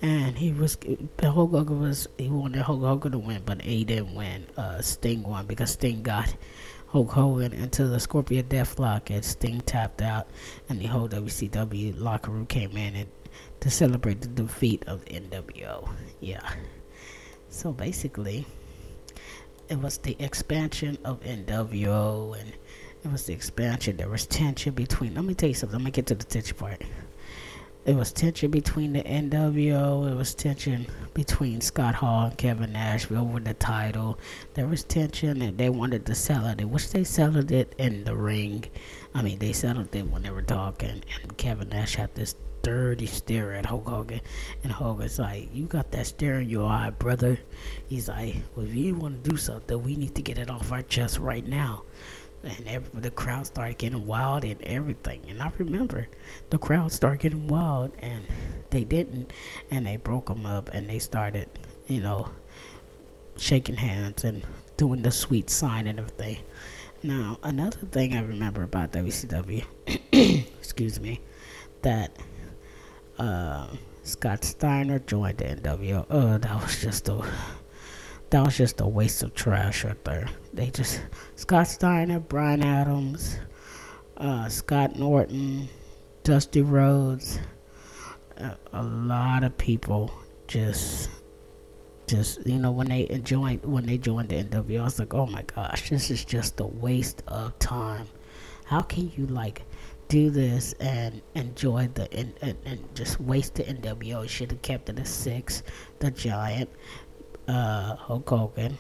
and 0.02 0.38
he 0.38 0.52
was 0.52 0.78
Hulk 1.22 1.52
Hogan 1.52 1.80
was 1.80 2.08
he 2.18 2.30
wanted 2.30 2.62
Hulk 2.62 2.82
Hogan 2.82 3.14
to 3.14 3.20
win, 3.20 3.42
but 3.46 3.62
he 3.62 3.84
didn't 3.84 4.14
win. 4.14 4.46
Uh, 4.56 4.82
Sting 4.82 5.24
won 5.24 5.46
because 5.46 5.72
Sting 5.72 6.04
got 6.04 6.36
Hulk 6.88 7.12
Hogan 7.12 7.54
into 7.54 7.88
the 7.88 8.00
Scorpion 8.00 8.46
Deathlock, 8.48 9.10
and 9.10 9.26
Sting 9.26 9.62
tapped 9.62 10.02
out, 10.02 10.28
and 10.70 10.80
the 10.80 10.86
whole 10.86 11.10
WCW 11.10 12.00
locker 12.00 12.32
room 12.32 12.46
came 12.46 12.78
in 12.78 12.96
and 12.96 13.10
to 13.60 13.70
celebrate 13.70 14.22
the 14.22 14.28
defeat 14.28 14.84
of 14.88 15.04
NWO. 15.06 15.90
Yeah. 16.20 16.48
So 17.50 17.72
basically, 17.72 18.46
it 19.70 19.80
was 19.80 19.98
the 19.98 20.16
expansion 20.20 20.98
of 21.04 21.22
NWO, 21.22 22.40
and 22.40 22.54
it 23.04 23.12
was 23.12 23.26
the 23.26 23.34
expansion. 23.34 23.98
There 23.98 24.10
was 24.10 24.28
tension 24.28 24.74
between. 24.74 25.16
Let 25.16 25.26
me 25.26 25.34
tell 25.34 25.50
you 25.50 25.56
something. 25.56 25.80
Let 25.80 25.86
me 25.86 25.92
get 25.92 26.06
to 26.08 26.16
the 26.16 26.24
tension 26.24 26.58
part. 26.58 26.84
It 27.88 27.96
was 27.96 28.12
tension 28.12 28.52
between 28.52 28.92
the 28.92 29.02
NWO. 29.02 30.12
It 30.12 30.16
was 30.16 30.36
tension 30.36 30.88
between 31.14 31.62
Scott 31.62 31.96
Hall 31.96 32.26
and 32.26 32.38
Kevin 32.38 32.74
Nash 32.74 33.10
over 33.10 33.40
the 33.40 33.54
title. 33.54 34.20
There 34.56 34.68
was 34.68 34.84
tension, 34.84 35.42
and 35.42 35.58
they 35.58 35.70
wanted 35.70 36.06
to 36.08 36.14
sell 36.14 36.46
it. 36.48 36.62
Which 36.66 36.90
they 36.90 37.06
settled 37.06 37.50
it 37.50 37.74
in 37.78 38.04
the 38.04 38.14
ring. 38.14 38.66
I 39.16 39.22
mean, 39.22 39.40
they 39.40 39.54
settled 39.54 39.96
it 39.96 40.06
when 40.12 40.24
they 40.24 40.32
were 40.32 40.42
talking, 40.42 41.02
and 41.24 41.38
Kevin 41.38 41.70
Nash 41.70 41.96
had 41.96 42.14
this 42.14 42.36
dirty 42.62 43.06
stare 43.06 43.54
at 43.54 43.66
Hulk 43.66 43.88
Hogan, 43.88 44.20
and 44.64 44.74
Hogan's 44.74 45.18
like, 45.18 45.48
"You 45.54 45.66
got 45.66 45.90
that 45.92 46.08
stare 46.08 46.42
in 46.42 46.50
your 46.50 46.70
eye, 46.70 46.90
brother." 46.90 47.40
He's 47.88 48.10
like, 48.10 48.36
"Well, 48.54 48.66
if 48.66 48.76
you 48.76 48.96
want 48.96 49.24
to 49.24 49.30
do 49.30 49.38
something, 49.38 49.82
we 49.82 49.96
need 49.96 50.14
to 50.16 50.22
get 50.22 50.38
it 50.38 50.50
off 50.50 50.74
our 50.74 50.84
chest 50.84 51.20
right 51.20 51.48
now." 51.48 51.84
And 52.48 52.68
every, 52.68 53.02
the 53.02 53.12
crowd 53.12 53.46
started 53.46 53.78
getting 53.78 54.06
wild 54.08 54.46
and 54.46 54.62
everything. 54.62 55.22
And 55.28 55.42
I 55.42 55.52
remember 55.58 56.08
the 56.50 56.58
crowd 56.58 56.92
started 56.94 57.20
getting 57.20 57.48
wild, 57.48 57.92
and 58.00 58.26
they 58.70 58.84
didn't, 58.86 59.34
and 59.70 59.86
they 59.86 59.98
broke 59.98 60.28
them 60.28 60.46
up, 60.46 60.70
and 60.74 60.90
they 60.90 61.00
started, 61.00 61.50
you 61.88 62.02
know, 62.02 62.30
shaking 63.36 63.76
hands 63.76 64.24
and 64.24 64.44
doing 64.78 65.02
the 65.02 65.12
sweet 65.12 65.50
sign 65.50 65.88
and 65.88 66.00
everything. 66.00 66.38
Now, 67.04 67.38
another 67.44 67.86
thing 67.92 68.16
I 68.16 68.22
remember 68.22 68.64
about 68.64 68.92
WCW, 68.94 69.66
excuse 70.60 71.00
me, 71.00 71.20
that 71.82 72.16
uh, 73.20 73.68
Scott 74.04 74.44
Steiner 74.44 75.00
joined 75.00 75.40
the 75.40 75.46
NWO. 75.46 76.06
Oh, 76.10 76.38
that 76.38 76.62
was 76.62 76.82
just 76.82 77.10
a 77.10 77.24
that 78.30 78.44
was 78.44 78.58
just 78.58 78.82
a 78.82 78.88
waste 78.88 79.24
of 79.24 79.34
trash 79.34 79.84
right 79.84 80.04
there. 80.04 80.28
They 80.54 80.70
just 80.70 81.02
Scott 81.36 81.68
Steiner, 81.68 82.20
Brian 82.20 82.64
Adams, 82.64 83.40
uh, 84.18 84.50
Scott 84.50 84.98
Norton, 84.98 85.70
Dusty 86.24 86.62
Rhodes, 86.62 87.40
uh, 88.40 88.56
a 88.74 88.84
lot 88.84 89.44
of 89.44 89.58
people 89.58 90.12
just 90.48 91.10
just 92.08 92.46
you 92.48 92.58
know 92.58 92.72
when 92.72 92.88
they 92.88 93.06
joined 93.24 93.64
when 93.66 93.86
they 93.86 93.98
joined 93.98 94.30
the 94.30 94.44
NWO, 94.44 94.82
I 94.82 94.84
was 94.84 95.00
like, 95.00 95.14
oh 95.14 95.26
my 95.26 95.44
gosh, 95.44 95.90
this 95.90 96.10
is 96.10 96.24
just 96.24 96.60
a 96.60 96.66
waste 96.66 97.24
of 97.28 97.58
time. 97.60 98.08
How 98.66 98.82
can 98.82 99.12
you 99.16 99.28
like 99.28 99.64
do 100.08 100.30
this 100.30 100.74
and 100.74 101.22
enjoy 101.36 101.90
the 101.94 102.12
and, 102.14 102.34
and, 102.42 102.58
and 102.66 102.96
just 102.96 103.20
waste 103.20 103.56
the 103.56 103.64
NWO? 103.64 104.28
Should 104.28 104.52
have 104.52 104.62
kept 104.62 104.90
it 104.90 105.00
at 105.00 105.08
six. 105.08 105.64
The 106.00 106.12
Giant, 106.12 106.70
uh, 107.48 107.96
Hulk 107.96 108.30
Hogan, 108.30 108.78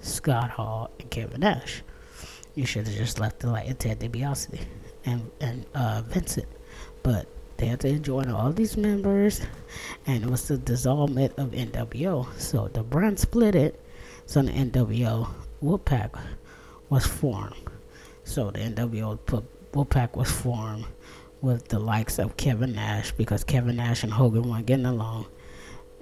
Scott 0.00 0.50
Hall, 0.50 0.90
and 0.98 1.10
Kevin 1.10 1.40
Nash. 1.40 1.82
You 2.54 2.66
should 2.66 2.86
have 2.86 2.96
just 2.96 3.20
left 3.20 3.44
it 3.44 3.48
like 3.48 3.78
Ted 3.78 4.00
DiBiase 4.00 4.60
and 5.04 5.30
and 5.40 5.66
uh, 5.74 6.02
Vincent, 6.06 6.48
but 7.02 7.26
they 7.56 7.66
had 7.66 7.80
to 7.80 7.98
join 7.98 8.30
all 8.30 8.52
these 8.52 8.76
members, 8.76 9.40
and 10.06 10.24
it 10.24 10.30
was 10.30 10.48
the 10.48 10.56
dissolvement 10.56 11.36
of 11.38 11.50
NWO. 11.50 12.26
So 12.38 12.68
the 12.68 12.82
brand 12.82 13.18
split 13.18 13.54
it, 13.54 13.80
so 14.26 14.42
the 14.42 14.52
NWO 14.52 15.28
Wolfpac 15.62 16.18
was 16.88 17.06
formed. 17.06 17.54
So 18.24 18.50
the 18.50 18.60
NWO 18.60 19.18
Wolfpac 19.72 20.16
was 20.16 20.30
formed 20.30 20.86
with 21.40 21.68
the 21.68 21.78
likes 21.78 22.18
of 22.18 22.36
Kevin 22.36 22.74
Nash 22.74 23.12
because 23.12 23.44
Kevin 23.44 23.76
Nash 23.76 24.02
and 24.02 24.12
Hogan 24.12 24.48
weren't 24.48 24.66
getting 24.66 24.86
along. 24.86 25.26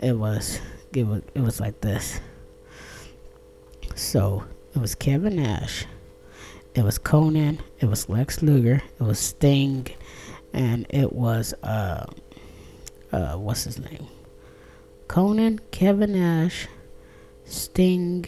It 0.01 0.13
was 0.17 0.61
it 0.93 1.07
was 1.07 1.23
it 1.35 1.41
was 1.41 1.61
like 1.61 1.81
this. 1.81 2.21
So 3.95 4.45
it 4.75 4.79
was 4.79 4.95
Kevin 4.95 5.37
Nash, 5.37 5.87
it 6.75 6.83
was 6.83 6.99
Konnan, 6.99 7.59
it 7.81 7.87
was 7.87 8.09
Lex 8.09 8.43
Luger, 8.43 8.83
it 9.01 9.03
was 9.03 9.19
Sting, 9.19 9.89
and 10.53 10.87
it 10.91 11.13
was 11.13 11.53
uh, 11.63 12.07
uh, 13.13 13.35
what's 13.35 13.65
his 13.65 13.79
name? 13.79 14.07
Konnan, 15.09 15.59
Kevin 15.71 16.13
Nash, 16.13 16.69
Sting, 17.45 18.27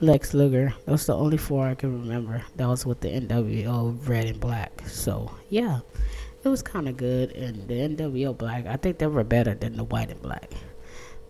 Lex 0.00 0.34
Luger. 0.34 0.74
Those 0.86 1.04
are 1.04 1.12
the 1.12 1.18
only 1.18 1.36
four 1.36 1.66
I 1.68 1.74
can 1.74 2.00
remember. 2.02 2.42
That 2.56 2.68
was 2.68 2.86
with 2.86 3.00
the 3.00 3.08
NWO 3.08 4.08
Red 4.08 4.26
and 4.26 4.40
Black. 4.40 4.82
So 4.86 5.30
yeah, 5.50 5.80
it 6.44 6.48
was 6.48 6.62
kind 6.62 6.88
of 6.88 6.96
good. 6.96 7.32
And 7.32 7.68
the 7.68 7.74
NWO 7.74 8.36
Black, 8.36 8.66
I 8.66 8.76
think 8.76 8.98
they 8.98 9.06
were 9.06 9.24
better 9.24 9.54
than 9.54 9.76
the 9.76 9.84
White 9.84 10.10
and 10.10 10.22
Black. 10.22 10.50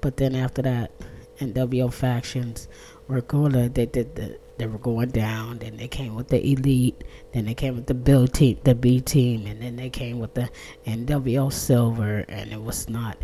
But 0.02 0.18
then 0.18 0.34
after 0.34 0.60
that, 0.62 0.90
NWO 1.38 1.90
factions 1.90 2.68
were 3.08 3.22
cooler. 3.22 3.70
They 3.70 3.86
did 3.86 4.14
the 4.14 4.38
they 4.58 4.66
were 4.66 4.78
going 4.78 5.10
down. 5.10 5.58
Then 5.58 5.76
they 5.76 5.88
came 5.88 6.14
with 6.14 6.28
the 6.28 6.44
elite. 6.46 7.02
Then 7.32 7.46
they 7.46 7.54
came 7.54 7.74
with 7.74 7.86
the 7.86 7.94
Bill 7.94 8.28
team, 8.28 8.58
the 8.62 8.74
B 8.74 9.00
team, 9.00 9.46
and 9.46 9.60
then 9.60 9.76
they 9.76 9.90
came 9.90 10.20
with 10.20 10.34
the 10.34 10.50
NWO 10.86 11.52
Silver. 11.52 12.24
And 12.28 12.52
it 12.52 12.62
was 12.62 12.88
not, 12.88 13.16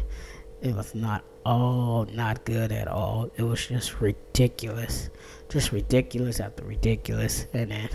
it 0.62 0.74
was 0.74 0.94
not 0.94 1.22
all 1.44 2.06
not 2.12 2.44
good 2.44 2.72
at 2.72 2.88
all. 2.88 3.30
It 3.36 3.42
was 3.42 3.66
just 3.66 4.00
ridiculous, 4.00 5.10
just 5.48 5.72
ridiculous 5.72 6.40
after 6.40 6.64
ridiculous. 6.64 7.46
And 7.52 7.70
then 7.70 7.88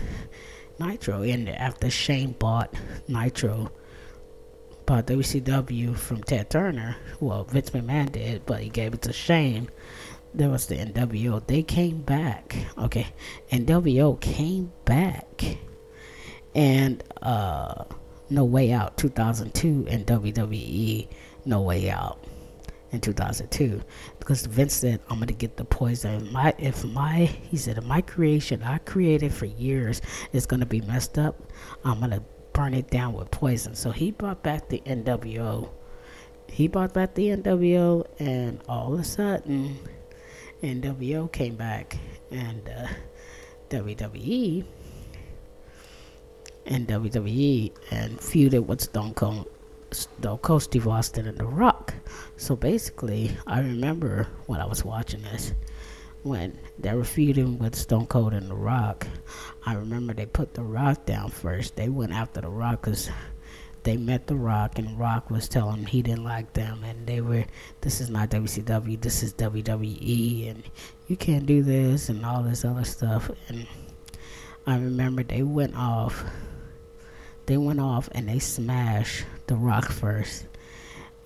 Nitro 0.78 1.22
ended 1.22 1.54
after 1.56 1.90
Shane 1.90 2.32
bought 2.32 2.74
Nitro. 3.08 3.70
Bought 4.86 5.06
WCW 5.06 5.96
from 5.96 6.22
Ted 6.22 6.50
Turner. 6.50 6.96
Well, 7.20 7.44
Vince 7.44 7.70
McMahon 7.70 8.12
did, 8.12 8.44
but 8.44 8.60
he 8.60 8.68
gave 8.68 8.94
it 8.94 9.02
to 9.02 9.12
Shane 9.12 9.70
there 10.34 10.50
was 10.50 10.66
the 10.66 10.76
NWO. 10.76 11.46
They 11.46 11.62
came 11.62 12.02
back. 12.02 12.56
Okay, 12.76 13.06
NWO 13.50 14.20
came 14.20 14.72
back, 14.84 15.58
and 16.54 17.02
uh, 17.22 17.84
No 18.30 18.44
Way 18.44 18.72
Out 18.72 18.98
2002 18.98 19.86
and 19.88 20.06
WWE 20.06 21.08
No 21.44 21.62
Way 21.62 21.88
Out 21.90 22.26
in 22.90 23.00
2002 23.00 23.82
because 24.18 24.46
Vince 24.46 24.74
said 24.74 25.00
I'm 25.08 25.18
gonna 25.18 25.32
get 25.32 25.56
the 25.56 25.64
poison. 25.64 26.32
My 26.32 26.54
if 26.58 26.84
my 26.84 27.24
he 27.24 27.56
said 27.56 27.78
if 27.78 27.84
my 27.84 28.00
creation 28.00 28.62
I 28.62 28.78
created 28.78 29.32
for 29.32 29.46
years 29.46 30.02
is 30.32 30.46
gonna 30.46 30.66
be 30.66 30.80
messed 30.82 31.18
up, 31.18 31.52
I'm 31.84 32.00
gonna 32.00 32.22
burn 32.54 32.72
it 32.72 32.88
down 32.88 33.12
with 33.12 33.30
poison. 33.30 33.74
So 33.74 33.90
he 33.90 34.10
brought 34.10 34.42
back 34.42 34.68
the 34.70 34.82
NWO. 34.86 35.68
He 36.48 36.68
brought 36.68 36.94
back 36.94 37.14
the 37.14 37.28
NWO, 37.28 38.06
and 38.18 38.60
all 38.68 38.94
of 38.94 39.00
a 39.00 39.04
sudden 39.04 39.76
NWO 40.62 41.30
came 41.30 41.56
back 41.56 41.98
and 42.30 42.66
uh, 42.68 42.86
WWE 43.70 44.64
and 46.66 46.88
WWE 46.88 47.72
and 47.90 48.18
feuded 48.18 48.64
with 48.66 48.80
Stone 48.80 49.14
Cold, 49.14 49.46
Stone 49.90 50.38
Cold 50.38 50.62
Steve 50.62 50.88
Austin 50.88 51.26
and 51.26 51.36
The 51.36 51.44
Rock. 51.44 51.92
So 52.36 52.56
basically, 52.56 53.36
I 53.46 53.60
remember 53.60 54.28
when 54.46 54.60
I 54.60 54.64
was 54.64 54.84
watching 54.84 55.22
this, 55.22 55.52
when 56.24 56.58
they 56.78 56.94
were 56.94 57.04
feuding 57.04 57.58
with 57.58 57.76
Stone 57.76 58.06
Cold 58.06 58.32
and 58.32 58.50
The 58.50 58.54
Rock, 58.54 59.06
I 59.64 59.74
remember 59.74 60.14
they 60.14 60.24
put 60.24 60.54
The 60.54 60.62
Rock 60.62 61.04
down 61.04 61.30
first. 61.30 61.76
They 61.76 61.90
went 61.90 62.12
after 62.12 62.40
The 62.40 62.48
Rock 62.48 62.80
because 62.80 63.10
they 63.82 63.98
met 63.98 64.26
The 64.26 64.34
Rock, 64.34 64.78
and 64.78 64.98
Rock 64.98 65.30
was 65.30 65.48
telling 65.48 65.80
him 65.80 65.86
he 65.86 66.00
didn't 66.00 66.24
like 66.24 66.54
them, 66.54 66.82
and 66.82 67.06
they 67.06 67.20
were, 67.20 67.44
this 67.82 68.00
is 68.00 68.08
not 68.08 68.30
WCW, 68.30 68.98
this 68.98 69.22
is 69.22 69.34
WWE, 69.34 70.50
and 70.50 70.62
you 71.08 71.16
can't 71.16 71.44
do 71.44 71.62
this, 71.62 72.08
and 72.08 72.24
all 72.24 72.42
this 72.42 72.64
other 72.64 72.84
stuff. 72.84 73.30
And 73.48 73.66
I 74.66 74.76
remember 74.76 75.22
they 75.22 75.42
went 75.42 75.76
off, 75.76 76.24
they 77.44 77.58
went 77.58 77.80
off 77.80 78.08
and 78.12 78.26
they 78.26 78.38
smashed 78.38 79.26
The 79.46 79.56
Rock 79.56 79.90
first, 79.90 80.46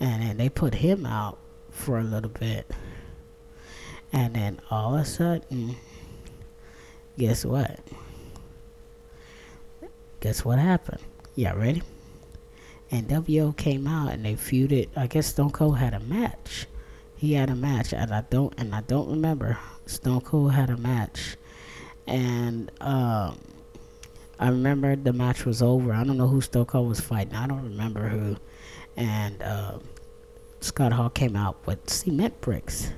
and 0.00 0.22
then 0.22 0.36
they 0.38 0.48
put 0.48 0.74
him 0.74 1.06
out 1.06 1.38
for 1.70 2.00
a 2.00 2.04
little 2.04 2.30
bit. 2.30 2.68
And 4.12 4.34
then 4.34 4.60
all 4.70 4.94
of 4.94 5.02
a 5.02 5.04
sudden, 5.04 5.76
guess 7.18 7.44
what? 7.44 7.78
Guess 10.20 10.44
what 10.44 10.58
happened? 10.58 11.00
Yeah, 11.34 11.52
ready? 11.54 11.82
and 12.90 13.08
WO 13.08 13.52
came 13.52 13.86
out 13.86 14.12
and 14.12 14.24
they 14.24 14.34
feuded. 14.34 14.88
I 14.96 15.06
guess 15.06 15.26
Stone 15.28 15.50
Cold 15.50 15.78
had 15.78 15.94
a 15.94 16.00
match. 16.00 16.66
He 17.16 17.34
had 17.34 17.50
a 17.50 17.54
match, 17.54 17.92
and 17.92 18.12
I 18.12 18.22
don't 18.30 18.54
and 18.58 18.74
I 18.74 18.80
don't 18.82 19.10
remember. 19.10 19.58
Stone 19.86 20.22
Cold 20.22 20.52
had 20.52 20.70
a 20.70 20.76
match, 20.76 21.36
and 22.06 22.70
um, 22.80 23.38
I 24.38 24.48
remember 24.48 24.94
the 24.96 25.12
match 25.12 25.44
was 25.44 25.60
over. 25.60 25.92
I 25.92 26.04
don't 26.04 26.16
know 26.16 26.28
who 26.28 26.40
Stone 26.40 26.66
Cold 26.66 26.88
was 26.88 27.00
fighting. 27.00 27.34
I 27.34 27.46
don't 27.46 27.64
remember 27.64 28.08
who, 28.08 28.36
and 28.96 29.42
uh, 29.42 29.78
Scott 30.60 30.92
Hall 30.92 31.10
came 31.10 31.34
out 31.36 31.66
with 31.66 31.90
cement 31.90 32.40
bricks, 32.40 32.90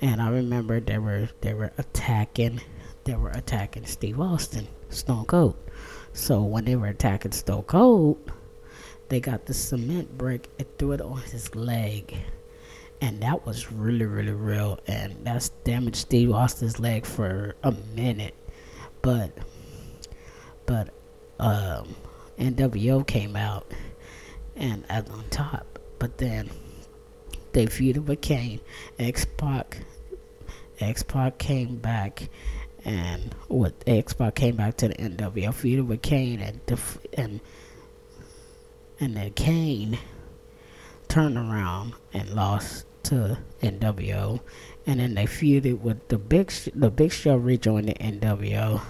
and 0.00 0.20
I 0.20 0.30
remember 0.30 0.80
they 0.80 0.98
were 0.98 1.28
they 1.40 1.54
were 1.54 1.72
attacking, 1.78 2.60
they 3.04 3.14
were 3.14 3.30
attacking 3.30 3.86
Steve 3.86 4.20
Austin, 4.20 4.68
Stone 4.90 5.26
Cold. 5.26 5.56
So 6.12 6.42
when 6.42 6.64
they 6.64 6.76
were 6.76 6.88
attacking 6.88 7.32
Stone 7.32 7.64
Cold 7.64 8.32
they 9.08 9.20
got 9.20 9.46
the 9.46 9.54
cement 9.54 10.16
brick 10.18 10.48
and 10.58 10.66
threw 10.78 10.92
it 10.92 11.00
on 11.00 11.22
his 11.22 11.54
leg. 11.54 12.14
And 13.00 13.22
that 13.22 13.46
was 13.46 13.72
really, 13.72 14.06
really 14.06 14.32
real. 14.32 14.78
And 14.86 15.24
that's 15.24 15.50
damaged 15.64 15.96
Steve 15.96 16.32
Austin's 16.32 16.78
leg 16.78 17.06
for 17.06 17.54
a 17.62 17.72
minute. 17.94 18.34
But, 19.02 19.30
but, 20.66 20.92
um, 21.38 21.94
NWO 22.38 23.06
came 23.06 23.36
out 23.36 23.72
and 24.56 24.84
at 24.88 25.08
on 25.10 25.24
top. 25.30 25.78
But 25.98 26.18
then 26.18 26.50
they 27.52 27.66
feuded 27.66 28.06
with 28.06 28.20
Kane. 28.20 28.60
X 28.98 29.24
Pac, 29.36 29.78
X 30.80 31.02
Pac 31.02 31.38
came 31.38 31.76
back, 31.76 32.28
and 32.84 33.34
what 33.48 33.74
X 33.86 34.12
Pac 34.12 34.34
came 34.34 34.56
back 34.56 34.76
to 34.78 34.88
the 34.88 34.94
NWO 34.94 35.48
feuded 35.50 35.86
with 35.86 36.02
Kane 36.02 36.40
and 36.40 36.64
def- 36.66 36.98
and 37.14 37.40
and 39.00 39.16
then 39.16 39.32
Kane 39.32 39.98
turned 41.08 41.36
around 41.36 41.94
and 42.12 42.30
lost 42.30 42.84
to 43.04 43.38
NWO, 43.62 44.40
and 44.86 45.00
then 45.00 45.14
they 45.14 45.24
feuded 45.24 45.80
with 45.80 46.08
the 46.08 46.18
Big 46.18 46.50
Sh- 46.50 46.68
the 46.74 46.90
Big 46.90 47.12
Show 47.12 47.36
rejoined 47.36 47.88
the 47.88 47.94
NWO 47.94 48.82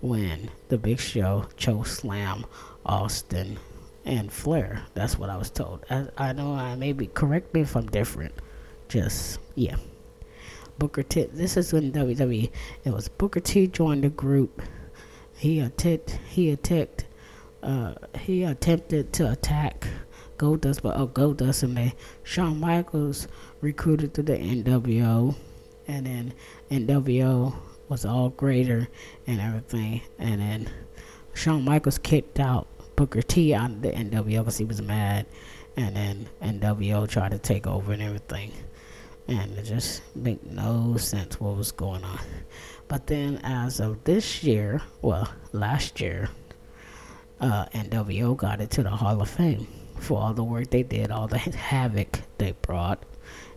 when 0.00 0.50
the 0.68 0.78
Big 0.78 0.98
Show 0.98 1.46
chose 1.56 1.90
Slam 1.90 2.44
Austin 2.84 3.58
and 4.04 4.32
Flair. 4.32 4.82
That's 4.94 5.18
what 5.18 5.30
I 5.30 5.36
was 5.36 5.50
told. 5.50 5.84
I, 5.90 6.06
I 6.16 6.32
know 6.32 6.54
I 6.54 6.74
maybe 6.74 7.06
correct 7.06 7.54
me 7.54 7.60
if 7.60 7.76
I'm 7.76 7.86
different. 7.86 8.34
Just 8.88 9.38
yeah. 9.54 9.76
Booker 10.78 11.02
T. 11.02 11.24
This 11.24 11.56
is 11.56 11.72
when 11.72 11.92
WWE. 11.92 12.50
It 12.84 12.90
was 12.92 13.08
Booker 13.08 13.40
T 13.40 13.66
joined 13.66 14.04
the 14.04 14.08
group. 14.08 14.62
He 15.36 15.60
attacked. 15.60 16.18
He 16.28 16.50
attacked. 16.50 17.06
Uh, 17.62 17.94
he 18.18 18.42
attempted 18.42 19.12
to 19.12 19.30
attack 19.30 19.86
Goldust, 20.36 20.82
but 20.82 20.96
oh, 20.96 21.06
Goldust 21.06 21.62
and 21.62 21.76
they 21.76 21.94
Shawn 22.24 22.58
Michaels 22.58 23.28
recruited 23.60 24.14
to 24.14 24.22
the 24.22 24.32
NWO, 24.32 25.36
and 25.86 26.06
then 26.06 26.34
NWO 26.70 27.54
was 27.88 28.04
all 28.04 28.30
greater 28.30 28.88
and 29.26 29.40
everything, 29.40 30.00
and 30.18 30.40
then 30.40 30.70
Shawn 31.34 31.64
Michaels 31.64 31.98
kicked 31.98 32.40
out 32.40 32.66
Booker 32.96 33.22
T 33.22 33.54
of 33.54 33.82
the 33.82 33.90
NWO 33.90 34.38
because 34.38 34.58
he 34.58 34.64
was 34.64 34.82
mad, 34.82 35.26
and 35.76 35.96
then 35.96 36.28
NWO 36.42 37.08
tried 37.08 37.32
to 37.32 37.38
take 37.38 37.66
over 37.66 37.92
and 37.92 38.02
everything, 38.02 38.52
and 39.28 39.56
it 39.58 39.64
just 39.64 40.02
made 40.14 40.44
no 40.44 40.96
sense 40.96 41.40
what 41.40 41.56
was 41.56 41.72
going 41.72 42.04
on. 42.04 42.20
But 42.88 43.06
then, 43.06 43.40
as 43.42 43.80
of 43.80 44.04
this 44.04 44.44
year, 44.44 44.82
well, 45.00 45.32
last 45.52 46.00
year, 46.00 46.28
uh, 47.40 47.64
NWO 47.74 48.36
got 48.36 48.60
into 48.60 48.82
the 48.82 48.90
Hall 48.90 49.20
of 49.22 49.30
Fame 49.30 49.66
for 49.98 50.20
all 50.20 50.34
the 50.34 50.44
work 50.44 50.70
they 50.70 50.82
did, 50.82 51.10
all 51.10 51.26
the 51.26 51.38
havoc 51.38 52.20
they 52.38 52.52
brought, 52.52 53.02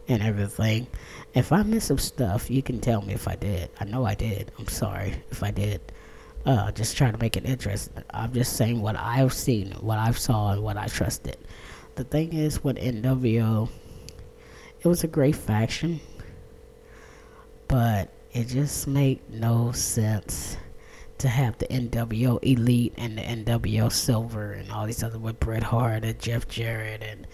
and 0.07 0.21
everything. 0.21 0.87
If 1.33 1.51
I 1.51 1.63
missed 1.63 1.87
some 1.87 1.97
stuff, 1.97 2.49
you 2.49 2.61
can 2.63 2.79
tell 2.79 3.01
me 3.01 3.13
if 3.13 3.27
I 3.27 3.35
did. 3.35 3.69
I 3.79 3.85
know 3.85 4.05
I 4.05 4.15
did. 4.15 4.51
I'm 4.57 4.67
sorry 4.67 5.15
if 5.31 5.43
I 5.43 5.51
did. 5.51 5.81
Uh, 6.45 6.71
just 6.71 6.95
trying 6.95 7.11
to 7.11 7.17
make 7.17 7.35
it 7.35 7.45
interesting. 7.45 8.03
I'm 8.11 8.31
just 8.31 8.55
saying 8.55 8.81
what 8.81 8.95
I've 8.95 9.33
seen, 9.33 9.71
what 9.81 9.97
I've 9.97 10.17
saw, 10.17 10.51
and 10.51 10.61
what 10.61 10.77
I 10.77 10.87
trusted. 10.87 11.37
The 11.95 12.03
thing 12.03 12.33
is, 12.33 12.63
with 12.63 12.77
NWO, 12.77 13.69
it 14.81 14.87
was 14.87 15.03
a 15.03 15.07
great 15.07 15.35
faction, 15.35 15.99
but 17.67 18.11
it 18.31 18.47
just 18.47 18.87
made 18.87 19.21
no 19.31 19.71
sense 19.71 20.57
to 21.17 21.27
have 21.29 21.57
the 21.57 21.65
NWO 21.67 22.37
Elite 22.43 22.93
and 22.97 23.17
the 23.17 23.21
NWO 23.21 23.91
Silver 23.91 24.51
and 24.51 24.71
all 24.71 24.85
these 24.85 25.01
other 25.01 25.17
with 25.17 25.39
Bret 25.39 25.63
Hart 25.63 26.03
and 26.03 26.19
Jeff 26.19 26.47
Jarrett 26.47 27.01
and 27.01 27.25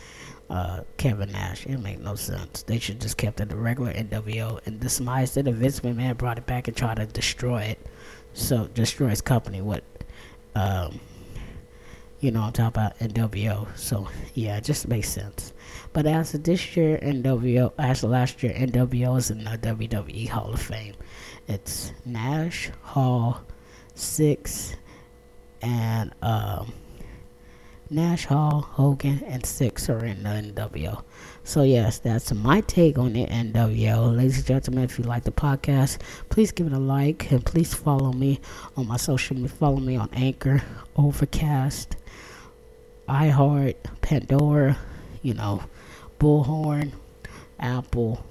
uh, 0.49 0.81
Kevin 0.97 1.31
Nash. 1.31 1.65
It 1.65 1.79
make 1.79 1.99
no 1.99 2.15
sense. 2.15 2.63
They 2.63 2.77
should 2.77 3.01
just 3.01 3.17
kept 3.17 3.41
it 3.41 3.49
the 3.49 3.55
regular 3.55 3.91
NWO 3.93 4.65
and 4.65 4.79
demise 4.79 5.35
it. 5.35 5.45
Vince 5.45 5.79
McMahon 5.79 6.17
brought 6.17 6.37
it 6.37 6.45
back 6.45 6.67
and 6.67 6.77
tried 6.77 6.97
to 6.97 7.07
destroy 7.07 7.61
it. 7.63 7.87
So 8.33 8.67
destroys 8.67 9.21
company 9.21 9.61
what 9.61 9.83
um, 10.55 10.99
you 12.19 12.29
know, 12.29 12.41
I'm 12.41 12.51
talking 12.51 12.67
about 12.67 12.99
NWO. 12.99 13.75
So 13.77 14.07
yeah, 14.35 14.57
it 14.57 14.63
just 14.63 14.87
makes 14.87 15.09
sense. 15.09 15.53
But 15.91 16.05
as 16.05 16.33
of 16.33 16.43
this 16.43 16.77
year, 16.77 16.99
NWO, 17.01 17.73
as 17.79 18.03
of 18.03 18.11
last 18.11 18.43
year, 18.43 18.53
NWO 18.53 19.17
is 19.17 19.31
in 19.31 19.43
the 19.43 19.57
WWE 19.57 20.29
Hall 20.29 20.53
of 20.53 20.61
Fame. 20.61 20.93
It's 21.47 21.91
Nash, 22.05 22.69
Hall, 22.83 23.41
Syxx 23.95 24.75
and 25.61 26.13
um, 26.21 26.73
Nash 27.89 28.25
Hall, 28.25 28.61
Hogan, 28.61 29.23
and 29.25 29.43
Syxx 29.43 29.89
are 29.89 30.05
in 30.05 30.23
the 30.23 30.29
NWO. 30.29 31.03
So, 31.43 31.63
yes, 31.63 31.97
that's 31.97 32.31
my 32.33 32.61
take 32.61 32.99
on 32.99 33.13
the 33.13 33.25
uh, 33.25 33.29
NWO. 33.29 34.15
Ladies 34.15 34.37
and 34.37 34.45
gentlemen, 34.45 34.83
if 34.83 34.99
you 34.99 35.05
like 35.05 35.23
the 35.23 35.31
podcast, 35.31 35.99
please 36.29 36.51
give 36.51 36.67
it 36.67 36.73
a 36.73 36.79
like 36.79 37.31
and 37.31 37.43
please 37.43 37.73
follow 37.73 38.13
me 38.13 38.39
on 38.77 38.87
my 38.87 38.97
social 38.97 39.35
media. 39.35 39.49
Follow 39.49 39.77
me 39.77 39.95
on 39.95 40.07
Anchor, 40.13 40.61
Overcast, 40.95 41.95
iHeart, 43.09 43.75
Pandora, 44.01 44.77
you 45.23 45.33
know, 45.33 45.63
Bullhorn, 46.19 46.91
Apple. 47.59 48.23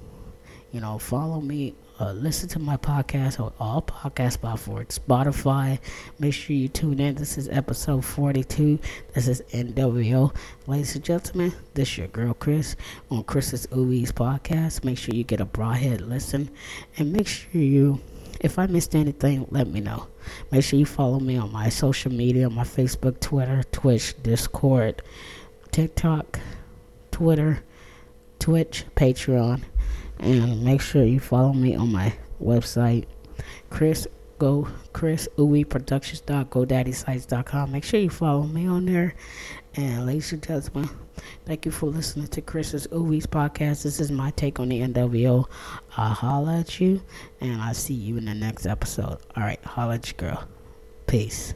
You 0.71 0.79
know, 0.79 0.97
follow 0.97 1.41
me 1.41 1.75
uh, 2.01 2.13
listen 2.13 2.49
to 2.49 2.57
my 2.57 2.75
podcast 2.77 3.39
on 3.39 3.53
all 3.59 3.79
podcast 3.83 4.41
platforms, 4.41 4.97
Spotify. 4.97 5.77
Make 6.17 6.33
sure 6.33 6.55
you 6.55 6.67
tune 6.67 6.99
in. 6.99 7.13
This 7.13 7.37
is 7.37 7.47
episode 7.49 8.03
42. 8.03 8.79
This 9.13 9.27
is 9.27 9.43
NWO. 9.51 10.35
Ladies 10.65 10.95
and 10.95 11.03
gentlemen, 11.03 11.53
this 11.75 11.89
is 11.89 11.97
your 11.99 12.07
girl 12.07 12.33
Chris 12.33 12.75
on 13.11 13.23
Chris's 13.25 13.67
Ooowee's 13.67 14.11
podcast. 14.11 14.83
Make 14.83 14.97
sure 14.97 15.13
you 15.13 15.23
get 15.23 15.41
a 15.41 15.45
broadhead 15.45 16.01
listen 16.01 16.49
and 16.97 17.13
make 17.13 17.27
sure 17.27 17.61
you, 17.61 18.01
if 18.39 18.57
I 18.57 18.65
missed 18.65 18.95
anything, 18.95 19.45
let 19.51 19.67
me 19.67 19.79
know. 19.79 20.07
Make 20.51 20.63
sure 20.63 20.79
you 20.79 20.87
follow 20.87 21.19
me 21.19 21.37
on 21.37 21.51
my 21.51 21.69
social 21.69 22.11
media, 22.11 22.49
my 22.49 22.63
Facebook, 22.63 23.19
Twitter, 23.19 23.61
Twitch, 23.71 24.15
Discord, 24.23 25.03
TikTok, 25.71 26.39
Twitter, 27.11 27.63
Twitch, 28.39 28.85
Patreon 28.95 29.61
and 30.21 30.63
make 30.63 30.81
sure 30.81 31.03
you 31.03 31.19
follow 31.19 31.51
me 31.51 31.75
on 31.75 31.91
my 31.91 32.13
website, 32.41 33.05
Chris 33.69 34.07
Go 34.41 34.67
Chris 34.91 35.29
Ooowee 35.37 35.69
Productions.GoDaddySites.com. 35.69 37.71
Make 37.71 37.83
sure 37.83 37.99
you 37.99 38.09
follow 38.09 38.41
me 38.41 38.65
on 38.65 38.87
there. 38.87 39.13
And 39.75 40.07
ladies 40.07 40.31
and 40.31 40.41
gentlemen, 40.41 40.89
thank 41.45 41.67
you 41.67 41.71
for 41.71 41.85
listening 41.85 42.25
to 42.29 42.41
Chris's 42.41 42.87
Ooowee's 42.87 43.27
podcast. 43.27 43.83
This 43.83 43.99
is 43.99 44.11
my 44.11 44.31
take 44.31 44.59
on 44.59 44.69
the 44.69 44.79
NWO. 44.79 45.45
I'll 45.95 46.13
holla 46.15 46.61
at 46.61 46.79
you, 46.79 47.03
and 47.39 47.61
I'll 47.61 47.75
see 47.75 47.93
you 47.93 48.17
in 48.17 48.25
the 48.25 48.33
next 48.33 48.65
episode. 48.65 49.19
All 49.35 49.43
right, 49.43 49.63
holla 49.63 49.93
at 49.95 50.07
you, 50.07 50.15
girl. 50.15 50.43
Peace. 51.05 51.53